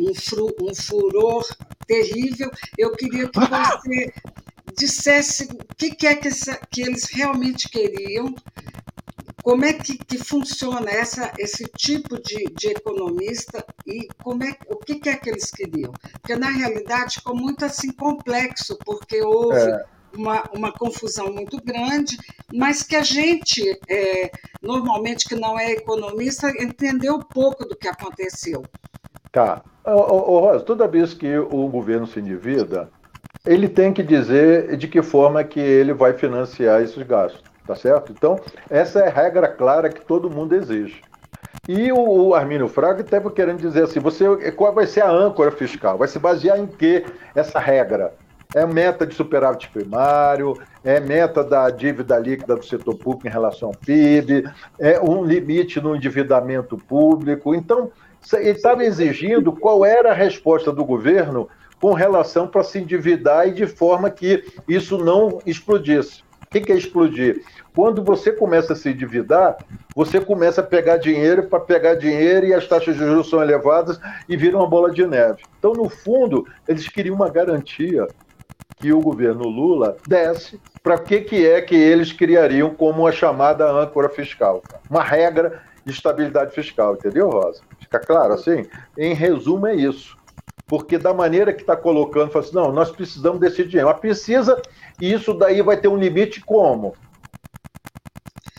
um, 0.00 0.14
fru, 0.14 0.54
um 0.60 0.74
furor 0.74 1.46
terrível. 1.86 2.50
Eu 2.76 2.92
queria 2.92 3.28
que 3.28 3.38
você 3.38 4.12
dissesse 4.76 5.44
o 5.44 5.74
que, 5.76 5.94
que 5.94 6.06
é 6.06 6.16
que, 6.16 6.28
essa, 6.28 6.56
que 6.70 6.82
eles 6.82 7.04
realmente 7.04 7.68
queriam 7.68 8.34
como 9.42 9.64
é 9.64 9.72
que, 9.72 9.96
que 9.96 10.18
funciona 10.18 10.90
essa, 10.90 11.32
esse 11.38 11.64
tipo 11.76 12.20
de, 12.20 12.44
de 12.54 12.68
economista 12.68 13.64
e 13.86 14.06
como 14.22 14.44
é, 14.44 14.54
o 14.68 14.76
que, 14.76 14.96
que 14.96 15.08
é 15.08 15.16
que 15.16 15.30
eles 15.30 15.50
queriam? 15.50 15.92
Porque, 16.20 16.36
na 16.36 16.50
realidade, 16.50 17.16
ficou 17.16 17.34
muito 17.34 17.64
assim 17.64 17.90
complexo, 17.90 18.78
porque 18.84 19.22
houve 19.22 19.58
é. 19.58 19.84
Uma, 20.16 20.44
uma 20.54 20.72
confusão 20.72 21.32
muito 21.32 21.62
grande, 21.62 22.16
mas 22.52 22.82
que 22.82 22.96
a 22.96 23.02
gente, 23.02 23.62
é, 23.88 24.30
normalmente, 24.62 25.28
que 25.28 25.34
não 25.34 25.58
é 25.58 25.72
economista, 25.72 26.48
entendeu 26.62 27.18
pouco 27.18 27.66
do 27.66 27.76
que 27.76 27.88
aconteceu. 27.88 28.62
Tá. 29.32 29.62
Ô, 29.84 29.90
ô, 29.90 30.40
Rosa, 30.40 30.64
toda 30.64 30.88
vez 30.88 31.14
que 31.14 31.38
o 31.38 31.68
governo 31.68 32.06
se 32.06 32.20
endivida, 32.20 32.90
ele 33.46 33.68
tem 33.68 33.92
que 33.92 34.02
dizer 34.02 34.76
de 34.76 34.88
que 34.88 35.02
forma 35.02 35.42
que 35.44 35.60
ele 35.60 35.94
vai 35.94 36.12
financiar 36.12 36.82
esses 36.82 37.02
gastos 37.06 37.50
tá 37.70 37.76
certo? 37.76 38.12
Então, 38.12 38.38
essa 38.68 38.98
é 38.98 39.08
a 39.08 39.12
regra 39.12 39.46
clara 39.46 39.88
que 39.88 40.00
todo 40.00 40.28
mundo 40.28 40.54
exige. 40.56 41.00
E 41.68 41.92
o, 41.92 42.34
Armínio 42.34 42.66
Fraga 42.66 43.02
estava 43.02 43.30
querendo 43.30 43.60
dizer 43.60 43.84
assim: 43.84 44.00
você, 44.00 44.50
qual 44.52 44.74
vai 44.74 44.86
ser 44.86 45.02
a 45.02 45.10
âncora 45.10 45.52
fiscal? 45.52 45.96
Vai 45.96 46.08
se 46.08 46.18
basear 46.18 46.58
em 46.58 46.66
que 46.66 47.04
essa 47.34 47.60
regra? 47.60 48.12
É 48.54 48.66
meta 48.66 49.06
de 49.06 49.14
superávit 49.14 49.68
primário, 49.70 50.54
é 50.82 50.98
meta 50.98 51.44
da 51.44 51.70
dívida 51.70 52.18
líquida 52.18 52.56
do 52.56 52.64
setor 52.64 52.96
público 52.96 53.28
em 53.28 53.30
relação 53.30 53.68
ao 53.68 53.74
PIB, 53.74 54.44
é 54.78 55.00
um 55.00 55.24
limite 55.24 55.80
no 55.80 55.94
endividamento 55.94 56.76
público. 56.76 57.54
Então, 57.54 57.92
ele 58.34 58.50
estava 58.50 58.84
exigindo 58.84 59.52
qual 59.52 59.84
era 59.84 60.10
a 60.10 60.14
resposta 60.14 60.72
do 60.72 60.84
governo 60.84 61.48
com 61.80 61.94
relação 61.94 62.46
para 62.46 62.62
se 62.62 62.78
endividar 62.78 63.48
e 63.48 63.52
de 63.52 63.66
forma 63.66 64.10
que 64.10 64.44
isso 64.68 64.98
não 64.98 65.40
explodisse. 65.46 66.22
O 66.42 66.46
que, 66.50 66.72
é 66.72 66.76
explodir? 66.76 67.44
Quando 67.72 68.02
você 68.02 68.32
começa 68.32 68.72
a 68.72 68.76
se 68.76 68.90
endividar, 68.90 69.56
você 69.94 70.20
começa 70.20 70.60
a 70.60 70.64
pegar 70.64 70.96
dinheiro 70.96 71.44
para 71.44 71.60
pegar 71.60 71.94
dinheiro 71.94 72.44
e 72.44 72.52
as 72.52 72.66
taxas 72.66 72.96
de 72.96 73.04
juros 73.04 73.30
são 73.30 73.40
elevadas 73.40 74.00
e 74.28 74.36
viram 74.36 74.58
uma 74.58 74.68
bola 74.68 74.90
de 74.90 75.06
neve. 75.06 75.44
Então, 75.58 75.72
no 75.72 75.88
fundo, 75.88 76.44
eles 76.66 76.88
queriam 76.88 77.14
uma 77.14 77.30
garantia 77.30 78.08
que 78.80 78.92
o 78.92 79.00
governo 79.00 79.44
Lula 79.44 79.96
desse 80.08 80.60
para 80.82 80.98
que, 80.98 81.20
que 81.20 81.46
é 81.46 81.60
que 81.60 81.74
eles 81.74 82.12
criariam 82.12 82.70
como 82.70 83.06
a 83.06 83.12
chamada 83.12 83.70
âncora 83.70 84.08
fiscal. 84.08 84.62
Uma 84.88 85.02
regra 85.02 85.62
de 85.84 85.92
estabilidade 85.92 86.54
fiscal, 86.54 86.94
entendeu, 86.94 87.28
Rosa? 87.28 87.60
Fica 87.78 88.00
claro 88.00 88.32
assim? 88.32 88.66
Em 88.96 89.14
resumo, 89.14 89.66
é 89.66 89.74
isso. 89.74 90.16
Porque 90.66 90.96
da 90.96 91.12
maneira 91.12 91.52
que 91.52 91.62
está 91.62 91.76
colocando, 91.76 92.30
fala 92.30 92.44
assim, 92.44 92.54
não, 92.54 92.72
nós 92.72 92.90
precisamos 92.90 93.40
desse 93.40 93.64
dinheiro. 93.64 93.88
Mas 93.88 94.00
precisa, 94.00 94.60
e 95.00 95.12
isso 95.12 95.34
daí 95.34 95.60
vai 95.60 95.76
ter 95.76 95.88
um 95.88 95.96
limite 95.96 96.40
como? 96.40 96.94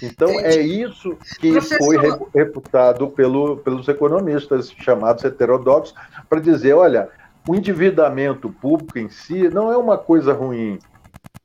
Então, 0.04 0.30
é 0.30 0.56
isso 0.60 1.16
que 1.40 1.52
Professor... 1.52 1.78
foi 1.78 1.98
reputado 2.34 3.08
pelo, 3.10 3.58
pelos 3.58 3.88
economistas 3.88 4.72
chamados 4.80 5.24
heterodoxos 5.24 5.96
para 6.28 6.40
dizer: 6.40 6.74
olha, 6.74 7.10
o 7.48 7.56
endividamento 7.56 8.50
público 8.50 9.00
em 9.00 9.10
si 9.10 9.50
não 9.50 9.72
é 9.72 9.78
uma 9.78 9.98
coisa 9.98 10.34
ruim. 10.34 10.80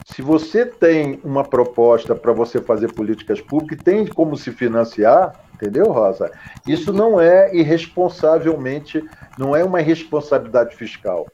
Se 0.05 0.23
você 0.23 0.65
tem 0.65 1.21
uma 1.25 1.43
proposta 1.43 2.15
para 2.15 2.33
você 2.33 2.61
fazer 2.61 2.93
políticas 2.93 3.41
públicas, 3.41 3.83
tem 3.83 4.07
como 4.07 4.37
se 4.37 4.53
financiar, 4.53 5.35
entendeu, 5.55 5.87
Rosa? 5.87 6.31
Isso 6.67 6.93
não 6.93 7.21
é 7.21 7.55
irresponsavelmente, 7.55 9.03
não 9.37 9.57
é 9.57 9.65
uma 9.65 9.81
irresponsabilidade 9.81 10.77
fiscal. 10.77 11.27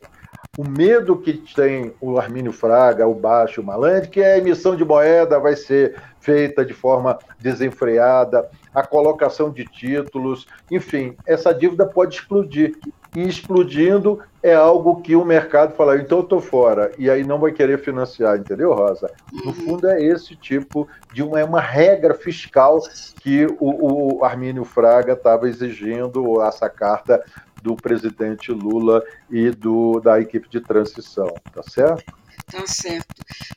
O 0.59 0.69
medo 0.69 1.17
que 1.17 1.33
tem 1.55 1.95
o 2.01 2.19
Armínio 2.19 2.53
Fraga, 2.53 3.07
o 3.07 3.15
Baixo, 3.15 3.61
o 3.61 3.65
Malandro, 3.65 4.11
que 4.11 4.23
a 4.23 4.39
emissão 4.39 4.77
de 4.77 4.85
moeda 4.85 5.39
vai 5.39 5.57
ser 5.57 6.01
feita 6.21 6.65
de 6.65 6.73
forma 6.73 7.19
desenfreada, 7.41 8.49
a 8.75 8.87
colocação 8.87 9.51
de 9.51 9.65
títulos, 9.65 10.47
enfim, 10.71 11.17
essa 11.27 11.53
dívida 11.53 11.87
pode 11.87 12.17
explodir. 12.17 12.79
E 13.15 13.29
explodindo 13.29 14.21
é 14.43 14.55
algo 14.55 15.03
que 15.03 15.15
o 15.15 15.25
mercado 15.25 15.75
fala, 15.75 15.97
então 15.97 16.19
eu 16.19 16.25
estou 16.25 16.41
fora, 16.41 16.93
e 16.99 17.11
aí 17.11 17.23
não 17.23 17.39
vai 17.39 17.53
querer 17.53 17.79
financiar, 17.79 18.39
entendeu, 18.39 18.73
Rosa? 18.73 19.11
No 19.31 19.47
uhum. 19.47 19.53
fundo, 19.53 19.89
é 19.89 20.03
esse 20.03 20.35
tipo 20.35 20.89
de 21.13 21.23
uma, 21.23 21.39
é 21.39 21.45
uma 21.45 21.61
regra 21.61 22.15
fiscal 22.15 22.81
que 23.21 23.47
o, 23.61 24.19
o 24.19 24.25
Armínio 24.25 24.65
Fraga 24.65 25.13
estava 25.13 25.49
exigindo, 25.49 26.41
essa 26.43 26.71
carta 26.71 27.23
do 27.63 27.77
presidente 27.77 28.51
Lula 28.51 29.03
e 29.31 29.51
do, 29.51 30.01
da 30.01 30.21
equipe 30.21 30.49
de 30.49 30.61
transição, 30.61 31.33
tá 31.53 31.63
certo? 31.63 32.13
Tá 32.51 32.67
certo. 32.67 33.15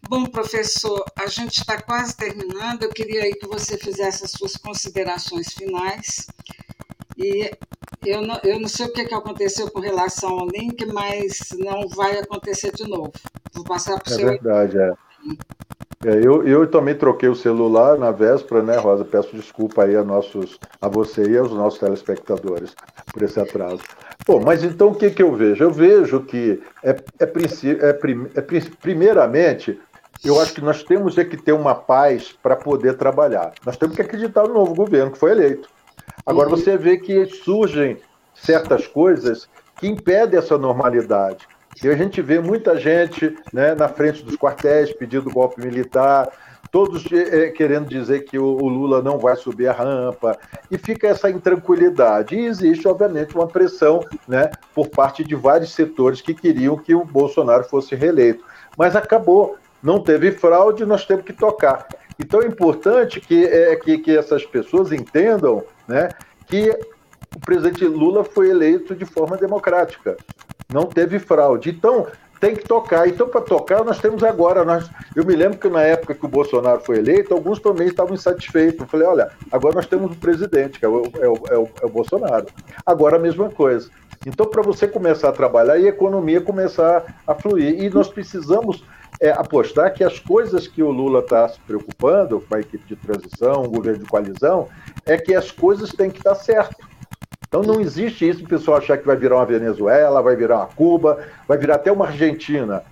Bom, 0.08 0.26
professor, 0.26 1.04
a 1.18 1.28
gente 1.28 1.58
está 1.58 1.82
quase 1.82 2.16
terminando. 2.16 2.84
Eu 2.84 2.90
queria 2.90 3.24
aí 3.24 3.34
que 3.34 3.48
você 3.48 3.78
fizesse 3.78 4.24
as 4.24 4.32
suas 4.32 4.56
considerações 4.56 5.54
finais. 5.54 6.28
E 7.18 7.52
eu 8.06 8.22
não, 8.22 8.40
eu 8.44 8.60
não 8.60 8.68
sei 8.68 8.86
o 8.86 8.94
que, 8.94 9.06
que 9.06 9.14
aconteceu 9.14 9.70
com 9.72 9.80
relação 9.80 10.30
ao 10.30 10.48
link, 10.48 10.86
mas 10.88 11.50
não 11.58 11.88
vai 11.88 12.20
acontecer 12.20 12.72
de 12.72 12.88
novo. 12.88 13.12
Vou 13.54 13.64
passar 13.64 14.00
para 14.00 14.12
o 14.12 14.14
é 14.14 14.18
seu. 14.18 14.28
É 14.28 14.32
verdade, 14.32 14.78
é. 14.78 14.94
É, 16.06 16.20
eu, 16.24 16.48
eu 16.48 16.68
também 16.68 16.94
troquei 16.94 17.28
o 17.28 17.36
celular 17.36 17.98
na 17.98 18.12
véspera, 18.12 18.62
né, 18.62 18.78
Rosa? 18.78 19.04
Peço 19.04 19.36
desculpa 19.36 19.84
aí 19.84 19.96
a, 19.96 20.04
nossos, 20.04 20.60
a 20.80 20.88
você 20.88 21.24
e 21.24 21.38
aos 21.38 21.52
nossos 21.52 21.80
telespectadores 21.80 22.76
por 23.12 23.24
esse 23.24 23.40
atraso. 23.40 23.82
Bom, 24.28 24.42
mas 24.44 24.64
então 24.64 24.90
o 24.90 24.96
que, 24.96 25.10
que 25.10 25.24
eu 25.24 25.34
vejo? 25.34 25.64
Eu 25.64 25.72
vejo 25.72 26.22
que, 26.22 26.62
é, 26.84 26.92
é, 26.92 27.24
é, 27.24 27.90
é, 27.90 28.62
primeiramente, 28.82 29.80
eu 30.24 30.40
acho 30.40 30.54
que 30.54 30.62
nós 30.62 30.84
temos 30.84 31.18
é 31.18 31.24
que 31.24 31.38
ter 31.38 31.54
uma 31.54 31.74
paz 31.74 32.36
para 32.42 32.56
poder 32.56 32.98
trabalhar. 32.98 33.54
Nós 33.66 33.78
temos 33.78 33.96
que 33.96 34.02
acreditar 34.02 34.48
no 34.48 34.54
novo 34.54 34.76
governo 34.76 35.12
que 35.12 35.18
foi 35.18 35.32
eleito. 35.32 35.68
Agora 36.26 36.50
uhum. 36.50 36.56
você 36.56 36.78
vê 36.78 36.98
que 36.98 37.26
surgem 37.26 37.98
certas 38.34 38.88
coisas 38.88 39.48
que 39.78 39.88
impedem 39.88 40.40
essa 40.40 40.58
normalidade. 40.58 41.48
E 41.84 41.90
a 41.90 41.96
gente 41.96 42.22
vê 42.22 42.40
muita 42.40 42.80
gente 42.80 43.36
né, 43.52 43.76
na 43.76 43.90
frente 43.90 44.24
dos 44.24 44.38
quartéis 44.38 44.94
pedindo 44.94 45.30
golpe 45.30 45.62
militar, 45.62 46.32
todos 46.72 47.06
é, 47.12 47.50
querendo 47.50 47.88
dizer 47.88 48.26
que 48.26 48.38
o, 48.38 48.46
o, 48.46 48.68
Lula 48.68 49.02
não 49.02 49.18
vai 49.18 49.36
subir 49.36 49.68
a 49.68 49.74
rampa, 49.74 50.38
e 50.72 50.78
fica 50.78 51.08
essa 51.08 51.30
intranquilidade. 51.30 52.36
E 52.36 52.46
existe, 52.46 52.88
obviamente, 52.88 53.36
uma 53.36 53.48
pressão 53.48 54.02
né, 54.28 54.50
por 54.74 54.88
parte 54.88 55.24
de 55.24 55.36
vários 55.36 55.74
setores 55.74 56.22
que 56.22 56.34
queriam 56.34 56.78
que 56.78 56.96
o 56.96 57.04
Bolsonaro 57.04 57.66
fosse 57.66 57.96
reeleito. 57.96 58.44
Mas 58.78 58.96
acabou, 58.96 59.58
não 59.84 60.00
teve 60.00 60.32
fraude, 60.32 60.86
nós 60.86 61.06
temos 61.06 61.26
que 61.26 61.34
tocar. 61.34 61.88
Então 62.20 62.42
é 62.42 62.48
importante 62.48 63.20
que, 63.20 63.46
é, 63.46 63.76
que, 63.76 63.98
que 63.98 64.18
essas 64.18 64.46
pessoas 64.46 64.92
entendam 64.92 65.64
né, 65.88 66.10
que 66.48 66.70
o 67.36 67.40
presidente 67.40 67.86
Lula 67.86 68.24
foi 68.24 68.50
eleito 68.50 68.96
de 68.96 69.06
forma 69.06 69.38
democrática. 69.38 70.16
Não 70.72 70.84
teve 70.84 71.20
fraude. 71.20 71.70
Então, 71.70 72.08
tem 72.40 72.56
que 72.56 72.64
tocar. 72.64 73.08
Então, 73.08 73.28
para 73.28 73.42
tocar, 73.42 73.84
nós 73.84 74.00
temos 74.00 74.24
agora. 74.24 74.64
Nós... 74.64 74.90
Eu 75.16 75.26
me 75.26 75.36
lembro 75.36 75.58
que 75.58 75.70
na 75.70 75.82
época 75.82 76.14
que 76.16 76.26
o 76.26 76.30
Bolsonaro 76.30 76.82
foi 76.82 76.98
eleito, 76.98 77.34
alguns 77.34 77.60
também 77.60 77.88
estavam 77.88 78.14
insatisfeitos. 78.14 78.82
Eu 78.82 78.88
falei: 78.88 79.08
olha, 79.08 79.32
agora 79.52 79.76
nós 79.76 79.86
temos 79.86 80.12
um 80.12 80.16
presidente, 80.16 80.80
que 80.80 80.86
é 80.86 80.90
o, 80.90 81.04
é 81.20 81.28
o, 81.28 81.34
é 81.50 81.58
o, 81.58 81.70
é 81.82 81.86
o 81.86 81.90
Bolsonaro. 81.90 82.48
Agora 82.86 83.18
a 83.18 83.20
mesma 83.20 83.50
coisa. 83.50 83.90
Então, 84.26 84.46
para 84.46 84.62
você 84.62 84.88
começar 84.88 85.30
a 85.30 85.34
trabalhar 85.34 85.78
e 85.78 85.86
a 85.86 85.90
economia 85.90 86.42
começar 86.42 87.04
a 87.28 87.36
fluir. 87.36 87.82
E 87.82 87.90
nós 87.90 88.10
precisamos 88.10 88.84
é, 89.20 89.30
apostar 89.32 89.94
que 89.94 90.04
as 90.04 90.20
coisas 90.20 90.68
que 90.68 90.84
o 90.84 90.92
Lula 90.92 91.20
está 91.20 91.48
se 91.48 91.60
preocupando 91.62 92.42
com 92.42 92.56
a 92.56 92.60
equipe 92.60 92.86
de 92.86 92.96
transição, 92.96 93.64
o 93.64 93.70
governo 93.70 94.00
de 94.00 94.10
coalizão, 94.10 94.68
é 95.06 95.18
que 95.18 95.34
as 95.34 95.52
coisas 95.52 95.92
têm 95.92 96.10
que 96.10 96.18
estar 96.18 96.36
certo. 96.36 96.76
Então 97.48 97.62
não 97.62 97.80
existe 97.80 98.28
isso 98.28 98.44
o 98.44 98.48
pessoal 98.48 98.78
achar 98.78 98.98
que 98.98 99.06
vai 99.06 99.16
virar 99.16 99.38
uma 99.38 99.46
Venezuela, 99.46 100.22
vai 100.22 100.36
virar 100.36 100.58
uma 100.58 100.68
Cuba, 100.68 101.20
vai 101.48 101.58
virar 101.58 101.76
até 101.76 101.92
uma 101.92 102.08
Argentina. 102.08 102.84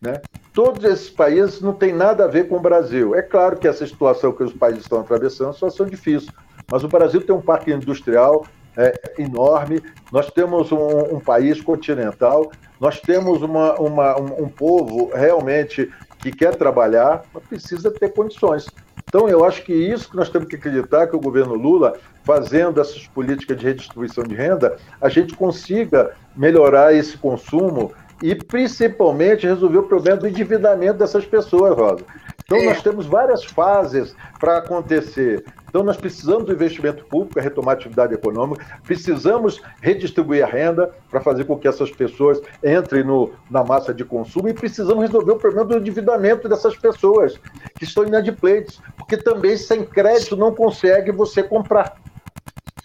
Né? 0.00 0.20
Todos 0.52 0.84
esses 0.84 1.10
países 1.10 1.60
não 1.60 1.72
têm 1.72 1.92
nada 1.92 2.24
a 2.24 2.28
ver 2.28 2.46
com 2.48 2.56
o 2.56 2.60
Brasil. 2.60 3.14
É 3.14 3.22
claro 3.22 3.56
que 3.56 3.66
essa 3.66 3.86
situação 3.86 4.32
que 4.32 4.42
os 4.42 4.52
países 4.52 4.82
estão 4.82 5.00
atravessando 5.00 5.46
é 5.46 5.48
uma 5.48 5.54
situação 5.54 5.86
difícil, 5.86 6.32
mas 6.70 6.84
o 6.84 6.88
Brasil 6.88 7.20
tem 7.20 7.34
um 7.34 7.40
parque 7.40 7.72
industrial 7.72 8.44
é, 8.76 9.14
enorme, 9.18 9.82
nós 10.10 10.30
temos 10.30 10.72
um, 10.72 11.16
um, 11.16 11.20
país 11.20 11.60
continental, 11.60 12.50
nós 12.80 13.00
temos 13.00 13.42
uma, 13.42 13.74
uma, 13.74 14.20
um, 14.20 14.44
um 14.44 14.48
povo 14.48 15.10
realmente 15.14 15.90
que 16.18 16.30
quer 16.30 16.54
trabalhar, 16.54 17.22
mas 17.34 17.42
precisa 17.44 17.90
ter 17.90 18.12
condições. 18.12 18.66
Então, 19.08 19.28
eu 19.28 19.44
acho 19.44 19.62
que 19.62 19.74
isso 19.74 20.08
que 20.08 20.16
nós 20.16 20.30
temos 20.30 20.48
que 20.48 20.56
acreditar, 20.56 21.06
que 21.06 21.14
o 21.14 21.20
governo 21.20 21.54
Lula, 21.54 21.98
fazendo 22.24 22.80
essas 22.80 23.06
políticas 23.08 23.58
de 23.58 23.66
redistribuição 23.66 24.24
de 24.24 24.34
renda, 24.34 24.76
a 25.00 25.08
gente 25.08 25.34
consiga 25.34 26.12
melhorar 26.34 26.94
esse 26.94 27.18
consumo 27.18 27.92
e, 28.22 28.34
principalmente, 28.34 29.46
resolver 29.46 29.78
o 29.78 29.82
problema 29.82 30.16
do 30.16 30.28
endividamento 30.28 30.98
dessas 30.98 31.26
pessoas, 31.26 31.76
Rosa. 31.76 32.04
Então, 32.44 32.56
é. 32.56 32.64
nós 32.66 32.82
temos 32.82 33.04
várias 33.04 33.44
fases 33.44 34.14
para 34.38 34.58
acontecer. 34.58 35.44
Então, 35.72 35.82
nós 35.82 35.96
precisamos 35.96 36.44
do 36.44 36.52
investimento 36.52 37.02
público, 37.06 37.38
a 37.38 37.42
retomar 37.42 37.74
a 37.74 37.78
atividade 37.78 38.12
econômica, 38.12 38.62
precisamos 38.84 39.58
redistribuir 39.80 40.44
a 40.44 40.46
renda 40.46 40.94
para 41.10 41.18
fazer 41.18 41.44
com 41.46 41.56
que 41.56 41.66
essas 41.66 41.90
pessoas 41.90 42.42
entrem 42.62 43.02
no, 43.02 43.32
na 43.50 43.64
massa 43.64 43.94
de 43.94 44.04
consumo 44.04 44.50
e 44.50 44.52
precisamos 44.52 45.02
resolver 45.02 45.32
o 45.32 45.38
problema 45.38 45.64
do 45.64 45.78
endividamento 45.78 46.46
dessas 46.46 46.76
pessoas 46.76 47.40
que 47.78 47.84
estão 47.84 48.04
inadimplentes, 48.04 48.82
porque 48.98 49.16
também 49.16 49.56
sem 49.56 49.82
crédito 49.82 50.36
não 50.36 50.54
consegue 50.54 51.10
você 51.10 51.42
comprar. 51.42 51.96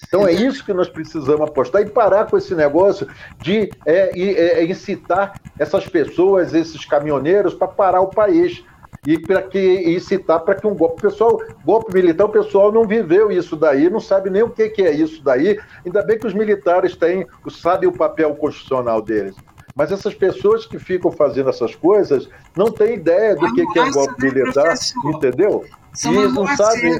Então 0.08 0.26
é 0.26 0.32
isso 0.32 0.64
que 0.64 0.72
nós 0.72 0.88
precisamos 0.88 1.42
apostar 1.42 1.82
e 1.82 1.90
parar 1.90 2.28
com 2.28 2.38
esse 2.38 2.56
negócio 2.56 3.06
de 3.42 3.70
é, 3.86 4.18
é, 4.18 4.64
incitar 4.64 5.34
essas 5.60 5.86
pessoas, 5.90 6.54
esses 6.54 6.86
caminhoneiros, 6.86 7.54
para 7.54 7.68
parar 7.68 8.00
o 8.00 8.08
país 8.08 8.64
e 9.08 9.18
para 9.18 9.41
que 9.41 9.58
e 9.58 9.97
citar 10.01 10.41
para 10.41 10.53
que 10.53 10.68
um 10.68 10.76
golpe 10.76 11.01
pessoal, 11.01 11.41
golpe 11.64 11.93
militar, 11.93 12.26
o 12.26 12.30
pessoal 12.30 12.74
não 12.74 12.86
viveu 12.86 13.32
isso 13.32 13.55
daí, 13.55 13.89
não 13.89 14.01
sabe 14.01 14.30
nem 14.30 14.43
o 14.43 14.49
que, 14.49 14.68
que 14.68 14.82
é 14.82 14.91
isso 14.91 15.24
daí. 15.24 15.58
Ainda 15.86 16.03
bem 16.03 16.20
que 16.20 16.28
os 16.28 16.34
militares 16.34 16.93
têm, 16.97 17.26
sabem 17.49 17.88
o 17.88 17.93
papel 17.93 18.36
constitucional 18.36 19.01
deles. 19.01 19.34
Mas 19.74 19.93
essas 19.93 20.14
pessoas 20.14 20.66
que 20.66 20.78
ficam 20.78 21.10
fazendo 21.10 21.49
essas 21.49 21.74
coisas 21.74 22.28
não 22.53 22.70
têm 22.70 22.95
ideia 22.95 23.34
do 23.34 23.53
que, 23.53 23.66
que 23.68 23.80
é 23.80 23.91
golpe 23.91 24.24
né, 24.26 24.30
militar, 24.30 24.64
professor? 24.64 25.12
entendeu? 25.14 25.66
São 25.93 26.14
e 26.14 26.28
não 26.28 26.47
sabem. 26.58 26.99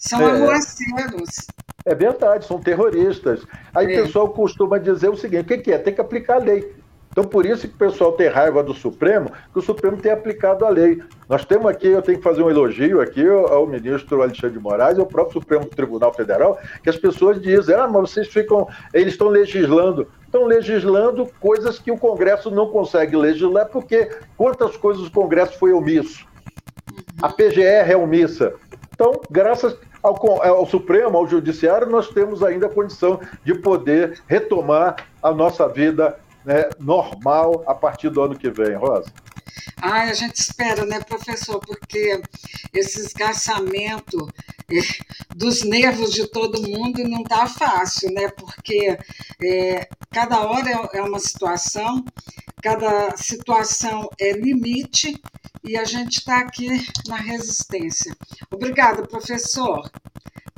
São 0.00 0.22
é, 0.22 0.30
arruaceiros. 0.30 1.46
É 1.84 1.94
verdade, 1.94 2.46
são 2.46 2.58
terroristas. 2.58 3.46
Aí 3.74 3.92
é. 3.92 4.00
o 4.00 4.04
pessoal 4.04 4.30
costuma 4.30 4.78
dizer 4.78 5.10
o 5.10 5.16
seguinte: 5.16 5.42
o 5.42 5.44
que, 5.44 5.58
que 5.58 5.72
é? 5.72 5.76
Tem 5.76 5.92
que 5.92 6.00
aplicar 6.00 6.36
a 6.36 6.44
lei. 6.44 6.74
Então, 7.14 7.22
por 7.22 7.46
isso 7.46 7.68
que 7.68 7.74
o 7.74 7.78
pessoal 7.78 8.10
tem 8.10 8.26
raiva 8.26 8.60
do 8.60 8.74
Supremo, 8.74 9.30
que 9.52 9.58
o 9.60 9.62
Supremo 9.62 9.96
tem 9.96 10.10
aplicado 10.10 10.66
a 10.66 10.68
lei. 10.68 11.00
Nós 11.28 11.44
temos 11.44 11.66
aqui, 11.66 11.86
eu 11.86 12.02
tenho 12.02 12.18
que 12.18 12.24
fazer 12.24 12.42
um 12.42 12.50
elogio 12.50 13.00
aqui 13.00 13.24
ao 13.24 13.68
ministro 13.68 14.20
Alexandre 14.20 14.56
de 14.56 14.58
Moraes 14.58 14.98
ao 14.98 15.06
próprio 15.06 15.40
Supremo 15.40 15.64
Tribunal 15.66 16.12
Federal, 16.12 16.58
que 16.82 16.90
as 16.90 16.96
pessoas 16.96 17.40
dizem, 17.40 17.76
ah, 17.76 17.86
mas 17.86 18.10
vocês 18.10 18.26
ficam, 18.26 18.66
eles 18.92 19.12
estão 19.12 19.28
legislando. 19.28 20.08
Estão 20.24 20.44
legislando 20.44 21.28
coisas 21.38 21.78
que 21.78 21.92
o 21.92 21.96
Congresso 21.96 22.50
não 22.50 22.66
consegue 22.66 23.16
legislar, 23.16 23.68
porque 23.68 24.10
quantas 24.36 24.76
coisas 24.76 25.06
o 25.06 25.12
Congresso 25.12 25.56
foi 25.56 25.72
omisso? 25.72 26.26
A 27.22 27.28
PGR 27.28 27.92
é 27.92 27.96
omissa. 27.96 28.54
Então, 28.92 29.20
graças 29.30 29.78
ao, 30.02 30.16
ao, 30.42 30.66
Supremo, 30.66 31.16
ao 31.16 31.28
Judiciário, 31.28 31.88
nós 31.88 32.08
temos 32.08 32.42
ainda 32.42 32.66
a 32.66 32.68
condição 32.68 33.20
de 33.44 33.54
poder 33.54 34.20
retomar 34.26 34.96
a 35.22 35.32
nossa 35.32 35.68
vida 35.68 36.18
né, 36.44 36.68
normal 36.78 37.64
a 37.66 37.74
partir 37.74 38.10
do 38.10 38.22
ano 38.22 38.36
que 38.36 38.50
vem, 38.50 38.74
Rosa. 38.74 39.12
Ai, 39.80 40.10
a 40.10 40.14
gente 40.14 40.36
espera, 40.36 40.84
né, 40.84 41.00
professor? 41.00 41.60
Porque 41.60 42.20
esse 42.72 43.00
esgarçamento 43.00 44.28
é, 44.70 44.80
dos 45.34 45.62
nervos 45.62 46.12
de 46.12 46.26
todo 46.28 46.62
mundo 46.62 47.04
não 47.04 47.22
está 47.22 47.46
fácil, 47.46 48.12
né? 48.12 48.28
Porque 48.28 48.98
é, 49.42 49.88
cada 50.10 50.40
hora 50.40 50.70
é, 50.70 50.98
é 50.98 51.02
uma 51.02 51.18
situação, 51.18 52.04
cada 52.62 53.16
situação 53.16 54.08
é 54.18 54.32
limite 54.32 55.20
e 55.62 55.76
a 55.76 55.84
gente 55.84 56.18
está 56.18 56.38
aqui 56.38 56.86
na 57.08 57.16
resistência. 57.16 58.14
Obrigada, 58.50 59.02
professor. 59.06 59.90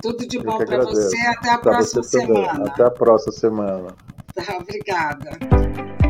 Tudo 0.03 0.27
de 0.27 0.39
bom 0.39 0.59
para 0.59 0.85
você. 0.85 1.19
Até 1.27 1.51
a 1.51 1.59
próxima 1.59 2.03
semana. 2.03 2.67
Até 2.67 2.85
a 2.85 2.91
próxima 2.91 3.33
semana. 3.33 3.97
Tá, 4.37 4.59
obrigada. 4.61 6.06